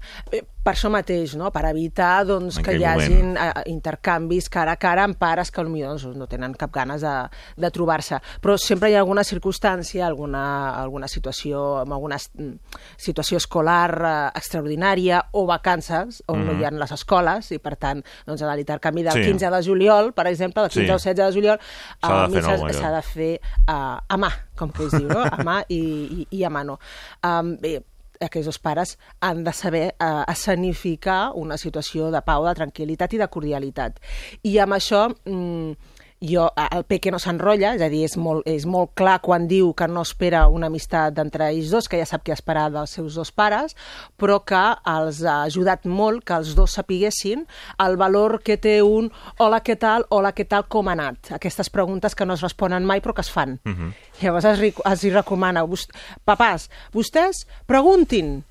[0.69, 1.49] per això mateix, no?
[1.55, 3.01] per evitar doncs, que hi moment.
[3.01, 7.01] hagin uh, intercanvis cara a cara amb pares que potser doncs, no tenen cap ganes
[7.01, 7.13] de,
[7.57, 8.19] de trobar-se.
[8.43, 10.43] Però sempre hi ha alguna circumstància, alguna,
[10.77, 12.53] alguna situació, amb alguna mm,
[13.01, 18.03] situació escolar uh, extraordinària o vacances on no hi ha les escoles i per tant
[18.27, 19.17] doncs, l'intercanvi del.
[19.23, 19.25] Sí.
[19.31, 20.91] 15 de juliol, per exemple, del 15 Sí.
[20.91, 21.59] al 16 de juliol,
[21.99, 23.31] S'ha de fer s'ha- s'ha de fer
[23.67, 25.23] uh, a mà, com que es diu, no?
[25.25, 26.77] a mà i, i, i a mà no.
[27.25, 27.79] Um, bé,
[28.25, 33.21] aquests dos pares han de saber uh, escenificar una situació de pau, de tranquil·litat i
[33.21, 34.03] de cordialitat.
[34.43, 35.07] I amb això...
[35.25, 39.47] Mm, jo, el Peque no s'enrotlla, és a dir, és molt, és molt clar quan
[39.47, 42.89] diu que no espera una amistat d'entre ells dos, que ja sap què esperar dels
[42.91, 43.75] seus dos pares,
[44.19, 47.45] però que els ha ajudat molt que els dos sapiguessin
[47.79, 51.31] el valor que té un hola, què tal, hola, què tal, com ha anat?
[51.31, 53.59] Aquestes preguntes que no es responen mai però que es fan.
[53.65, 53.93] Uh -huh.
[54.21, 55.87] Llavors es, ri- els hi recomana, "Vos-
[56.25, 58.43] papàs, vostès preguntin,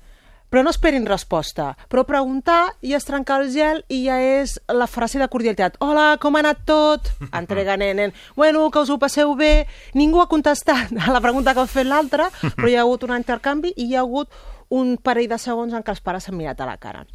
[0.49, 1.75] però no esperin resposta.
[1.89, 5.77] Però preguntar i es trencar el gel i ja és la frase de cordialitat.
[5.85, 7.11] Hola, com ha anat tot?
[7.39, 8.15] Entrega, nen, nen.
[8.35, 9.67] Bueno, que us ho passeu bé.
[9.93, 13.15] Ningú ha contestat a la pregunta que ha fet l'altre, però hi ha hagut un
[13.17, 14.33] intercanvi i hi ha hagut
[14.69, 17.05] un parell de segons en què els pares s'han mirat a la cara.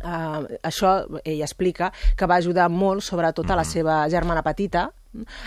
[0.00, 0.94] Uh, això
[1.28, 4.86] ell explica que va ajudar molt, sobretot a la seva germana petita,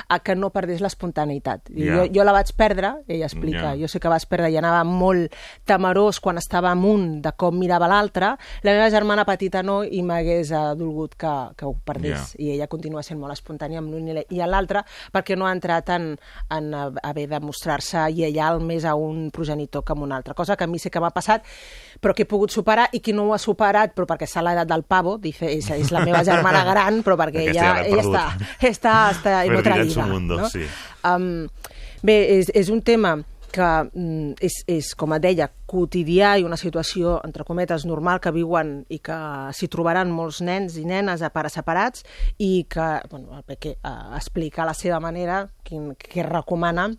[0.09, 1.70] a que no perdés l'espontaneïtat.
[1.72, 1.95] I Ja.
[1.95, 3.76] Jo, jo la vaig perdre, ell explica, Ja.
[3.80, 5.34] jo sé que vaig perdre i anava molt
[5.66, 10.51] temerós quan estava amunt de com mirava l'altre, la meva germana petita no i m'hagués
[10.51, 12.36] eh, dolgut que, que ho perdés.
[12.39, 15.89] I ella continua sent molt espontània amb l'un i i l'altre perquè no ha entrat
[15.89, 16.18] en,
[16.49, 20.64] en haver de mostrar-se lleial més a un progenitor que a un altre, cosa que
[20.64, 21.43] a mi sé que m'ha passat,
[22.01, 24.68] però que he pogut superar i qui no ho ha superat, però perquè s'ha l'edat
[24.68, 27.93] del pavo, dice, és, és la meva germana gran, però perquè Aquesta ja ella, l'hem
[27.93, 30.08] ella està, està, està otra liga.
[30.08, 30.49] mundo, no?
[30.49, 30.66] sí.
[31.06, 31.47] Um,
[32.04, 33.18] bé, és, és un tema
[33.54, 38.34] que mm, és, és, com et deia, quotidià i una situació, entre cometes, normal que
[38.34, 39.18] viuen i que
[39.54, 42.04] s'hi trobaran molts nens i nenes a pares separats
[42.41, 46.89] i que, bueno, el Peque uh, explica a la seva manera quin, què recomana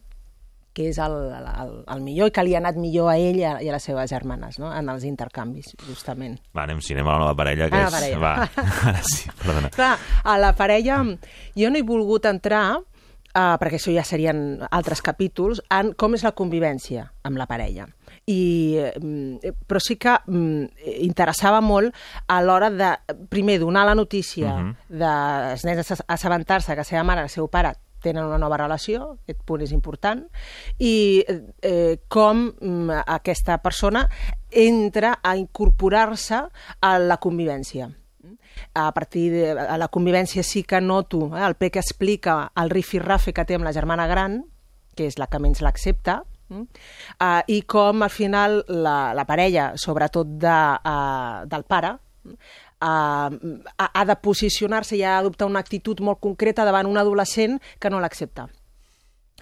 [0.75, 3.45] que és el, el, el millor i que li ha anat millor a ell i
[3.47, 4.73] a, i a les seves germanes, no?
[4.75, 6.35] en els intercanvis, justament.
[6.57, 7.95] Va, anem, si anem a la nova parella, que A la és...
[7.95, 8.19] parella.
[8.25, 8.33] Va,
[8.91, 9.71] ara sí, perdona.
[9.75, 9.93] Clar,
[10.25, 10.99] a la parella
[11.55, 16.27] jo no he volgut entrar, uh, perquè això ja serien altres capítols, en com és
[16.27, 17.87] la convivència amb la parella.
[18.27, 21.95] I, mm, però sí que mm, interessava molt
[22.27, 22.91] a l'hora de,
[23.31, 24.75] primer, donar la notícia uh -huh.
[24.89, 27.75] dels nens a assabentar-se que la seva mare i el seu pare
[28.05, 30.23] tenen una nova relació, aquest punt és important,
[30.79, 34.07] i eh, com mm, aquesta persona
[34.51, 36.45] entra a incorporar-se
[36.81, 37.91] a la convivència
[38.75, 43.33] a partir de a la convivència sí que noto eh, el Peque explica el rifirrafe
[43.35, 44.43] que té amb la germana gran,
[44.95, 46.65] que és la que menys l'accepta, mm?
[47.19, 51.97] uh, i com al final la, la parella, sobretot de, uh, del pare,
[52.81, 53.29] uh,
[53.77, 57.91] ha, ha de posicionar-se i ha d'adoptar una actitud molt concreta davant un adolescent que
[57.91, 58.49] no l'accepta,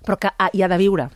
[0.03, 1.11] però que ha, hi ha de viure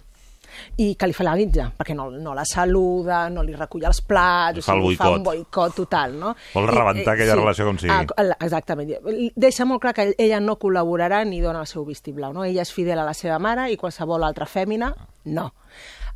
[0.80, 4.76] i que li finalitza, perquè no, no la saluda, no li recull els plats, fa
[4.76, 5.74] el o sigui, fa un boicot.
[5.76, 6.32] total, no?
[6.54, 7.92] Vol rebentar aquella relació com sigui.
[7.92, 8.94] Ah, exactament.
[9.36, 12.46] Deixa molt clar que ella no col·laborarà ni dona el seu vistiplau, no?
[12.46, 14.92] Ella és fidel a la seva mare i qualsevol altra fèmina,
[15.36, 15.50] no.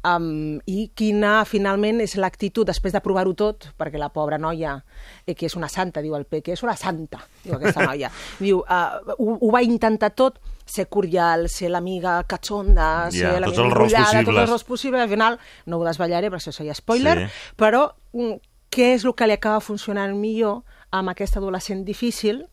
[0.03, 4.79] Um, I quina, finalment, és l'actitud, després de provar-ho tot, perquè la pobra noia,
[5.27, 8.09] eh, que és una santa, diu el Peque, és una santa, diu aquesta noia.
[8.41, 13.51] diu, uh, ho, ho va intentar tot, ser cordial, ser l'amiga cachonda, ser Ja, l'amiga
[13.51, 15.37] tots els rols enrotllada, tots els rols possibles, al final
[15.67, 17.55] no ho desvetllaré, perquè això seria spoiler, Sí.
[17.61, 18.39] però mm,
[18.71, 22.47] què és el que li acaba funcionant millor amb aquest adolescent difícil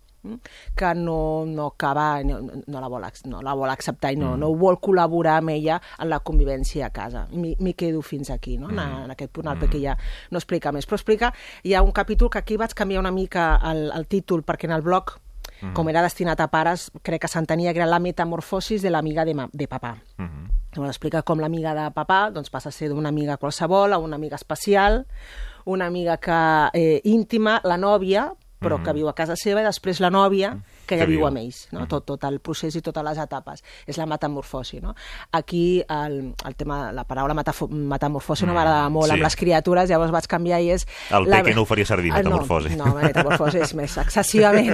[0.75, 4.39] que no, no acaba, no, no, la vol, no la vol acceptar i no, Mm.
[4.39, 7.27] no vol col·laborar amb ella en la convivència a casa.
[7.31, 8.67] M'hi quedo fins aquí, no?
[8.67, 8.79] Mm.
[8.79, 9.97] En, en aquest punt el Peque ja
[10.31, 10.85] no explica més.
[10.87, 14.43] Però explica, hi ha un capítol que aquí vaig canviar una mica el, el títol,
[14.43, 15.17] perquè en el blog
[15.59, 15.73] Mm.
[15.73, 19.33] com era destinat a pares, crec que s'entenia que era la metamorfosis de l'amiga de,
[19.33, 19.95] ma- de papà.
[20.17, 20.43] Mhm.
[20.75, 24.17] Llavors explica com l'amiga de papà doncs, passa a ser d'una amiga qualsevol a una
[24.17, 25.07] amiga especial,
[25.65, 29.99] una amiga que, eh, íntima, la nòvia, però que viu a casa seva, i després
[30.01, 30.55] la nòvia,
[30.87, 31.27] que ja Que viu viu.
[31.27, 31.85] amb ells, no?
[31.87, 33.63] tot, tot el procés i totes les etapes.
[33.85, 34.79] És la metamorfosi.
[34.81, 34.95] No?
[35.31, 39.13] Aquí el, el tema, la paraula metamorfosi no m'agrada molt sí.
[39.17, 40.87] amb les criatures, llavors vaig canviar i és...
[41.11, 42.75] El Peque no ho faria servir, Ah, metamorfosi.
[42.79, 44.73] No, no, metamorfosi és més excessivament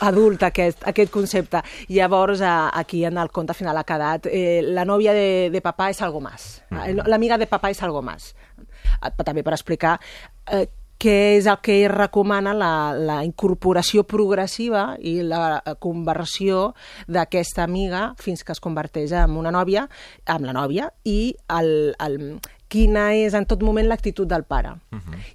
[0.00, 1.62] adult aquest, aquest concepte.
[1.88, 6.00] Llavors, aquí en el conte final ha quedat eh, la nòvia de, de papà és
[6.02, 6.62] algo más.
[6.70, 8.34] Eh, L'amiga de papà és algo más.
[9.02, 9.98] Eh, També per explicar
[10.50, 10.66] eh,
[11.00, 16.72] què és el que ell recomana la, la incorporació progressiva i la conversió
[17.06, 19.88] d'aquesta amiga fins que es converteix en una nòvia,
[20.26, 21.70] amb la nòvia, i el,
[22.00, 22.18] el,
[22.74, 24.74] quina és en tot moment l'actitud del pare.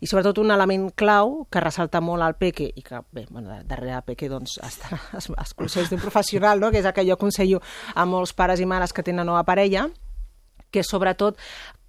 [0.03, 3.95] I sobretot un element clau que ressalta molt al Peque, i que, bé, bueno, darrere
[3.95, 6.72] del Peque doncs, estan els, els consells d'un professional, no?
[6.72, 7.62] que és el que jo aconsello
[7.95, 9.88] a molts pares i mares que tenen nova parella,
[10.72, 11.38] que sobretot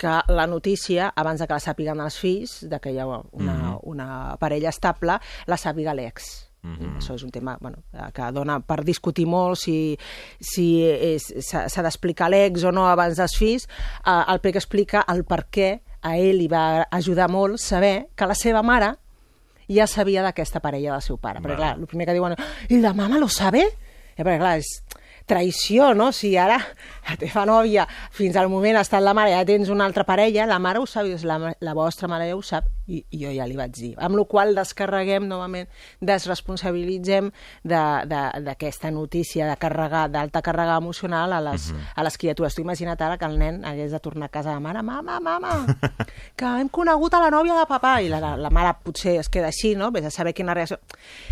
[0.01, 3.76] que la notícia, abans de que la sàpiguen els fills, de que hi ha una,
[3.83, 6.31] una parella estable, la sàpiga l'ex.
[6.61, 7.78] Això és un tema bueno,
[8.12, 9.97] que dona per discutir molt si,
[10.41, 10.66] si
[11.41, 13.64] s'ha d'explicar l'ex o no abans dels fills.
[14.05, 15.70] Eh, el Peque explica el per què
[16.03, 18.95] a ell li va ajudar molt saber que la seva mare
[19.70, 21.41] ja sabia d'aquesta parella del seu pare.
[21.41, 22.37] Perquè, clar, el primer que diuen,
[22.68, 23.64] i la mama lo sabe?
[24.16, 24.83] Eh, perquè, clar, és
[25.31, 26.11] traïció, no?
[26.12, 26.59] Si ara
[27.07, 30.45] la teva nòvia fins al moment ha estat la mare, ja tens una altra parella,
[30.51, 33.47] la mare ho sap, la, la vostra mare ja ho sap, i, i jo ja
[33.47, 33.93] li vaig dir.
[34.03, 35.68] Amb la qual descarreguem novament,
[36.35, 37.31] desresponsabilitzem
[37.62, 42.55] de- de- d'aquesta notícia de carregar, d'alta càrrega emocional a les, a les criatures.
[42.55, 45.66] Tu imagina't ara que el nen hagués de tornar a casa de mare, mama, mama,
[46.37, 49.28] que hem conegut a la nòvia de papà, i la, la, la mare potser es
[49.28, 49.91] queda així, no?
[49.93, 50.78] Vés a saber quina reacció...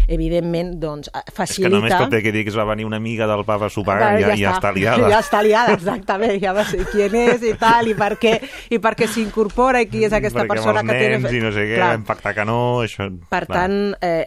[0.08, 1.74] Evidentment, doncs, eh, És que facilita...
[1.74, 4.20] només que el Peque digui que va venir una amiga del papa a sopar Clar,
[4.20, 5.08] ja, ja, està liada.
[5.08, 6.36] Ja està liada, exactament.
[6.42, 8.34] Ja va ser qui és i tal, i per què,
[8.70, 11.08] i per què s'incorpora, i qui és aquesta Perquè persona que té...
[11.16, 11.90] nens i no sé què, Clar.
[11.96, 13.08] vam pactar que no, això...
[13.30, 13.64] Per clar.
[13.64, 14.26] tant, eh,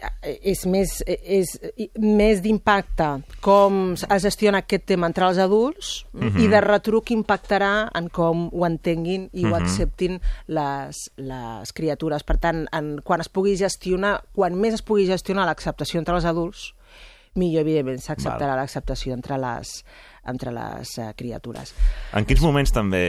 [0.52, 1.54] és més, és
[1.98, 3.10] més d'impacte
[3.40, 6.38] com es gestiona aquest tema entre els adults Mhm.
[6.44, 12.22] i de retruc impactarà en com ho entenguin i ho acceptin les, les criatures.
[12.24, 16.24] Per tant, en, quan es pugui gestionar, quan més es pugui gestionar l'acceptació entre els
[16.28, 16.72] adults,
[17.34, 19.84] millor, evidentment, s'acceptarà l'acceptació entre les,
[20.24, 21.74] entre les uh, criatures.
[22.14, 23.04] En quins moments també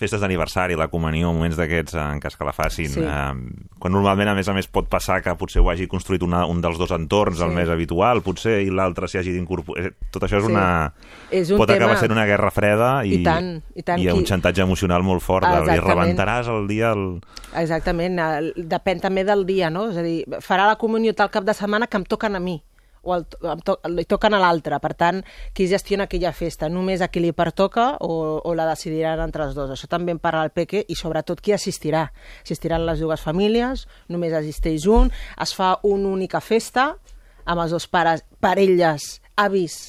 [0.00, 3.02] festes d'aniversari, la comunió, moments d'aquests en cas que la facin, Sí.
[3.04, 3.34] eh,
[3.78, 6.62] quan normalment, a més a més, pot passar que potser ho hagi construït una, un
[6.62, 7.54] dels dos entorns, el Sí.
[7.56, 9.88] més habitual, potser, i l'altre s'hi hagi d'incorporar...
[9.88, 10.50] Eh, Tot això és Sí.
[10.52, 10.94] una...
[11.30, 14.14] És un pot tema- acabar sent una guerra freda i, I tant, i tant, ha
[14.14, 15.44] un qui- xantatge emocional molt fort.
[15.44, 15.84] De, I Exactament.
[16.16, 16.92] rebentaràs el dia...
[16.92, 17.20] El...
[17.60, 19.90] Exactament, el- depèn també del dia, no?
[19.90, 22.62] És a dir, farà la comunió tal cap de setmana que em toquen a mi
[23.02, 23.26] o el,
[23.64, 24.78] to, li toquen a l'altre.
[24.82, 25.22] Per tant,
[25.56, 26.68] qui gestiona aquella festa?
[26.72, 29.72] Només a qui li pertoca o, o la decidiran entre els dos?
[29.74, 32.06] Això també en parla el Peque i sobretot qui assistirà.
[32.44, 36.94] Assistiran les dues famílies, només assisteix un, es fa una única festa
[37.50, 39.80] amb els dos pares, parelles, avis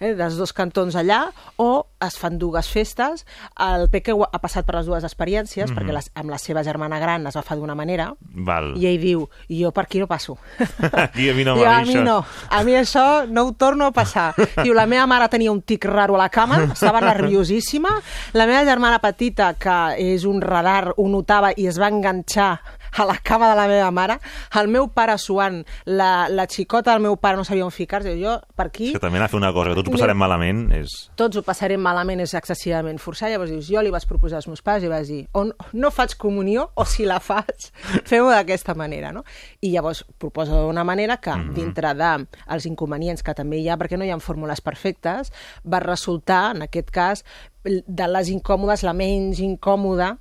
[0.00, 1.26] eh, dels dos cantons allà,
[1.56, 3.24] o es fan dues festes.
[3.58, 7.26] El Peque ha passat per les dues experiències, perquè les, amb la seva germana gran
[7.26, 8.10] es va fer d'una manera,
[8.46, 8.74] Val.
[8.76, 10.36] i ell diu, jo per aquí no passo.
[10.92, 12.04] Aquí a mi no Diu, m'ha a mi això.
[12.04, 12.16] no,
[12.50, 14.34] a mi això no ho torno a passar.
[14.62, 17.90] Diu, la meva mare tenia un tic raro a la cama, estava nerviosíssima.
[18.34, 22.58] La meva germana petita, que és un radar, ho notava i es va enganxar
[22.96, 24.18] a la cama de la meva mare.
[24.60, 28.16] El meu pare suant, la, la xicota del meu pare no sabia on ficar-se.
[28.20, 30.18] Jo per aquí És que també anar a fer una cosa que tots ho passarem
[30.18, 30.94] malament és...
[31.18, 33.32] tots ho passarem malament, és excessivament forçat.
[33.32, 36.16] Llavors dius, jo li vaig proposar als meus pares i vaig dir, o no, faig
[36.20, 37.70] comunió, o si la faig,
[38.10, 39.24] feu-ho d'aquesta manera, no?
[39.60, 44.06] I llavors proposa d'una manera que, dintre dels inconvenients que també hi ha, perquè no
[44.06, 45.32] hi ha fórmules perfectes,
[45.64, 47.24] va resultar, en aquest cas,
[47.66, 50.12] de les incòmodes, la menys incòmoda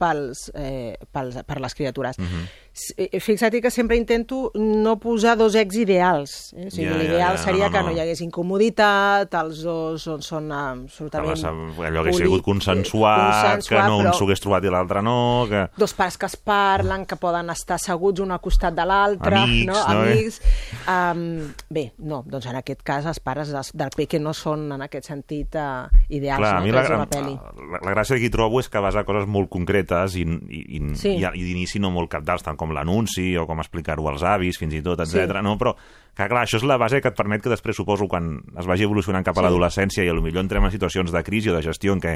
[0.00, 2.18] pels, eh, pels, per les criatures.
[2.18, 2.44] Uh -huh.
[2.72, 6.52] Fixa't que sempre intento no posar dos ex ideals.
[6.56, 6.66] Eh?
[6.66, 7.90] O sigui, Ja, ja, L'ideal ja, seria no, no, que no.
[7.90, 11.44] no hi hagués incomoditat, els dos són, són eh, absolutament...
[11.82, 14.72] Allò que ha sigut poli- consensuat, consensuat, que no un però- s'ho hagués trobat i
[14.72, 15.16] l'altre no,
[15.50, 15.62] que...
[15.76, 19.66] dos pares que es parlen, que poden estar asseguts un al costat de l'altre, Amics,
[19.68, 19.76] no?
[19.76, 20.12] no, eh?
[20.16, 20.40] Amics.
[20.88, 24.86] Um, bé, no, doncs en aquest cas els pares des, del Peque no són en
[24.88, 26.64] aquest sentit uh, ideals, Clar, a no?
[26.64, 27.36] mi que la, la,
[27.76, 30.64] la, la gràcia que hi trobo és que vas a coses molt concretes i, i,
[30.78, 31.14] i, Sí.
[31.18, 34.78] i, i d'inici no molt capdals, tant com l'anunci o com explicar-ho als avis, fins
[34.78, 35.26] i tot, etc.
[35.34, 35.42] Sí.
[35.44, 35.56] no?
[35.60, 35.74] Però,
[36.14, 38.86] que clar, això és la base que et permet que després, suposo, quan es vagi
[38.86, 39.46] evolucionant cap a Sí.
[39.48, 42.14] l'adolescència i a lo millor entrem en situacions de crisi o de gestió en què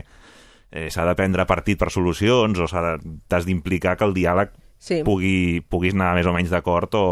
[0.70, 2.66] eh, s'ha de prendre partit per solucions o
[3.28, 5.00] t'has d'implicar que el diàleg Sí.
[5.02, 7.04] pugui, puguis anar més o menys d'acord o,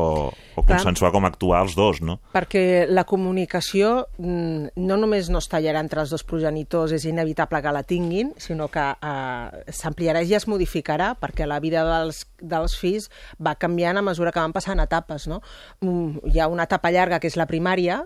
[0.54, 0.76] o Clar.
[0.78, 2.18] consensuar com actuar els dos, no?
[2.34, 7.62] Perquè la comunicació mm, no només no es tallarà entre els dos progenitors, és inevitable
[7.64, 12.76] que la tinguin, sinó que eh, s'ampliarà i es modificarà, perquè la vida dels, dels
[12.78, 13.08] fills
[13.42, 15.40] va canviant a mesura que van passant etapes, no?
[15.80, 18.02] Mm, hi ha una etapa llarga, que és la primària,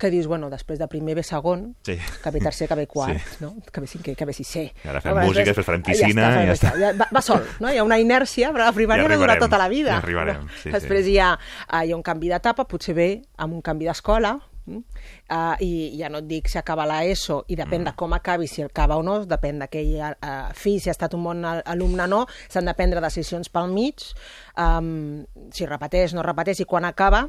[0.00, 1.98] que dius, bueno, després de primer ve segon, Sí.
[2.22, 3.36] que ve tercer, que ve quart, Sí.
[3.44, 3.54] no?
[3.70, 4.64] que ve cinquè, que ve sisè.
[4.84, 6.72] I ara fem No, música, després farem ja piscina, està, i ja està.
[6.74, 6.92] està.
[6.98, 7.70] Va, va sol, no?
[7.70, 9.90] Hi ha una inèrcia, però la primària Ja no dura arribarem, tota la vida.
[9.90, 10.70] ja arribarem, sí, sí.
[10.70, 11.32] Després hi ha,
[11.72, 14.38] uh, hi ha un canvi d'etapa, potser ve amb un canvi d'escola,
[14.68, 17.84] uh, i ja no et dic si acaba la ESO, i depèn Mm.
[17.90, 21.24] de com acabi, si acaba o no, depèn d'aquell uh, fill, si ha estat un
[21.24, 24.02] bon al- alumne o no, s'han de prendre decisions pel mig,
[24.56, 27.28] um, si repeteix, no repeteix, i quan acaba,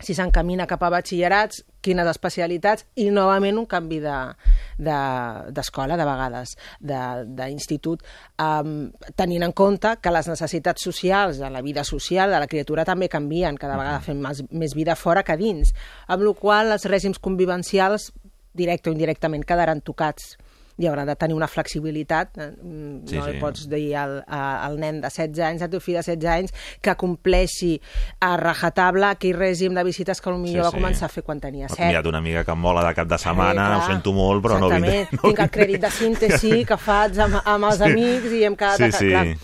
[0.00, 4.34] si s'encamina cap a batxillerats, quines especialitats, i novament un canvi de-
[4.78, 8.02] de- d'escola, de, de vegades, de- d'institut,
[8.38, 12.84] um, tenint en compte que les necessitats socials de la vida social de la criatura
[12.84, 15.74] també canvien, cada vegada fem més, més vida fora que dins,
[16.08, 18.12] amb la qual els règims convivencials,
[18.52, 20.36] directe o indirectament, quedaran tocats
[20.78, 22.36] i haurà de tenir una flexibilitat.
[22.38, 23.38] eh, mm, Sí, no sí.
[23.40, 26.52] pots dir al, a- al nen de 16 anys, al teu fill de 16 anys,
[26.80, 27.80] que compleixi
[28.20, 30.76] a rajatabla aquell règim de visites que potser Sí, va sí.
[30.76, 31.82] començar a fer quan tenia M'ha 7.
[31.82, 34.58] convidat una amiga que em mola de cap de setmana, Eh, ho sento molt, però
[34.58, 35.00] no vindré.
[35.02, 35.22] Exactament.
[35.22, 37.84] No Tinc el crèdit de síntesi que faig amb, amb els Sí.
[37.84, 38.76] amics i hem quedat...
[38.78, 39.10] Sí, sí.
[39.10, 39.36] Clar,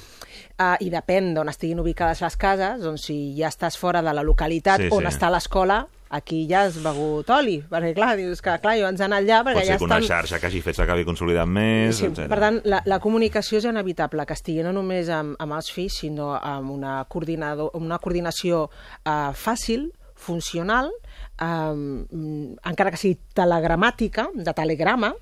[0.61, 4.21] Uh, I depèn d'on estiguin ubicades les cases, doncs si ja estàs fora de la
[4.23, 5.09] localitat Sí, on sí.
[5.09, 9.21] està l'escola, aquí ja has begut oli, perquè clar, dius que clar, jo ens anar
[9.23, 10.09] allà perquè Pot ser ja que una estan...
[10.11, 12.27] xarxa que hagi fet s'acabi consolidant més, Sí, etc.
[12.33, 16.01] per tant, la, la comunicació és inevitable que estigui no només amb, amb els fills,
[16.03, 19.89] sinó amb una, coordinador, una coordinació uh, fàcil,
[20.21, 20.91] funcional,
[21.41, 22.05] um,
[22.69, 25.15] encara que sigui telegramàtica, de telegrama,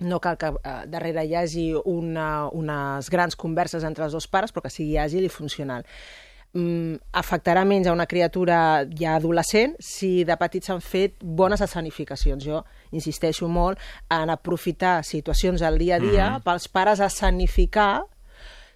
[0.00, 4.52] no cal que uh, darrere hi hagi una, unes grans converses entre els dos pares,
[4.52, 5.88] però que sigui àgil i funcional.
[6.52, 12.42] Mm, afectarà menys a una criatura ja adolescent si de petits s'han fet bones escenificacions.
[12.42, 13.78] Jo insisteixo molt
[14.10, 16.42] en aprofitar situacions al dia a dia Mhm.
[16.42, 18.02] pels pares a escenificar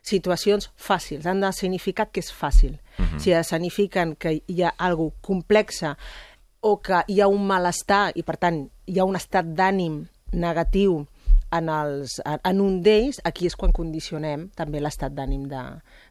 [0.03, 1.27] situacions fàcils.
[1.27, 2.79] Han de significar que és fàcil.
[2.99, 3.19] Mhm.
[3.19, 5.97] Si escenifiquen que hi ha alguna complexa
[6.61, 11.07] o que hi ha un malestar i, per tant, hi ha un estat d'ànim negatiu
[11.53, 15.63] en, els, en- un d'ells, aquí és quan condicionem també l'estat d'ànim de,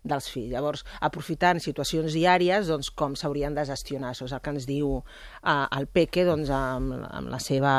[0.03, 0.51] dels fills.
[0.53, 4.11] Llavors, aprofitant situacions diàries, doncs, com s'haurien de gestionar.
[4.13, 7.73] Això és el que ens diu uh, el Peque doncs, amb, amb la seva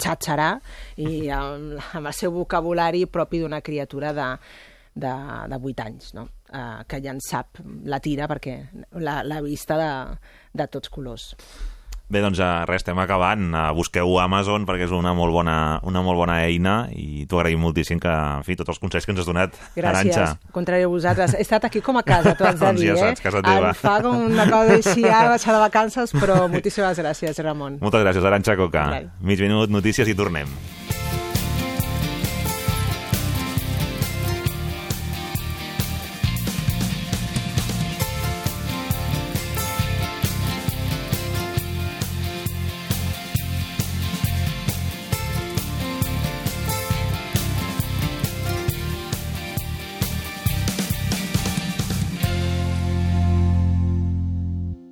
[0.00, 0.50] xatxarà
[1.00, 4.28] i amb, amb el seu vocabulari propi d'una criatura de,
[4.94, 5.14] de,
[5.50, 6.28] de 8 anys, no?
[6.52, 8.56] uh, que ja en sap la tira perquè
[8.98, 9.92] l'ha l'ha vista de,
[10.54, 11.34] de tots colors.
[12.10, 13.52] Bé, doncs res, estem acabant.
[13.54, 15.54] Uh, busqueu Amazon perquè és una molt bona,
[15.86, 19.14] una molt bona eina i t'ho agraïm moltíssim que, en fi, tots els consells que
[19.14, 20.16] ens has donat, Gràcies.
[20.18, 20.50] Arantxa.
[20.56, 21.36] Contrari a vosaltres.
[21.38, 23.12] He estat aquí com a casa, t'ho haig de Doncs dir, ja eh?
[23.14, 23.70] saps, casa teva.
[23.70, 27.78] Em fa com una cosa així, ara baixar de vacances, però moltíssimes gràcies, Ramon.
[27.84, 28.88] Moltes gràcies, Arantxa Coca.
[28.96, 29.06] Rai.
[29.22, 30.50] Mig minut, notícies i tornem.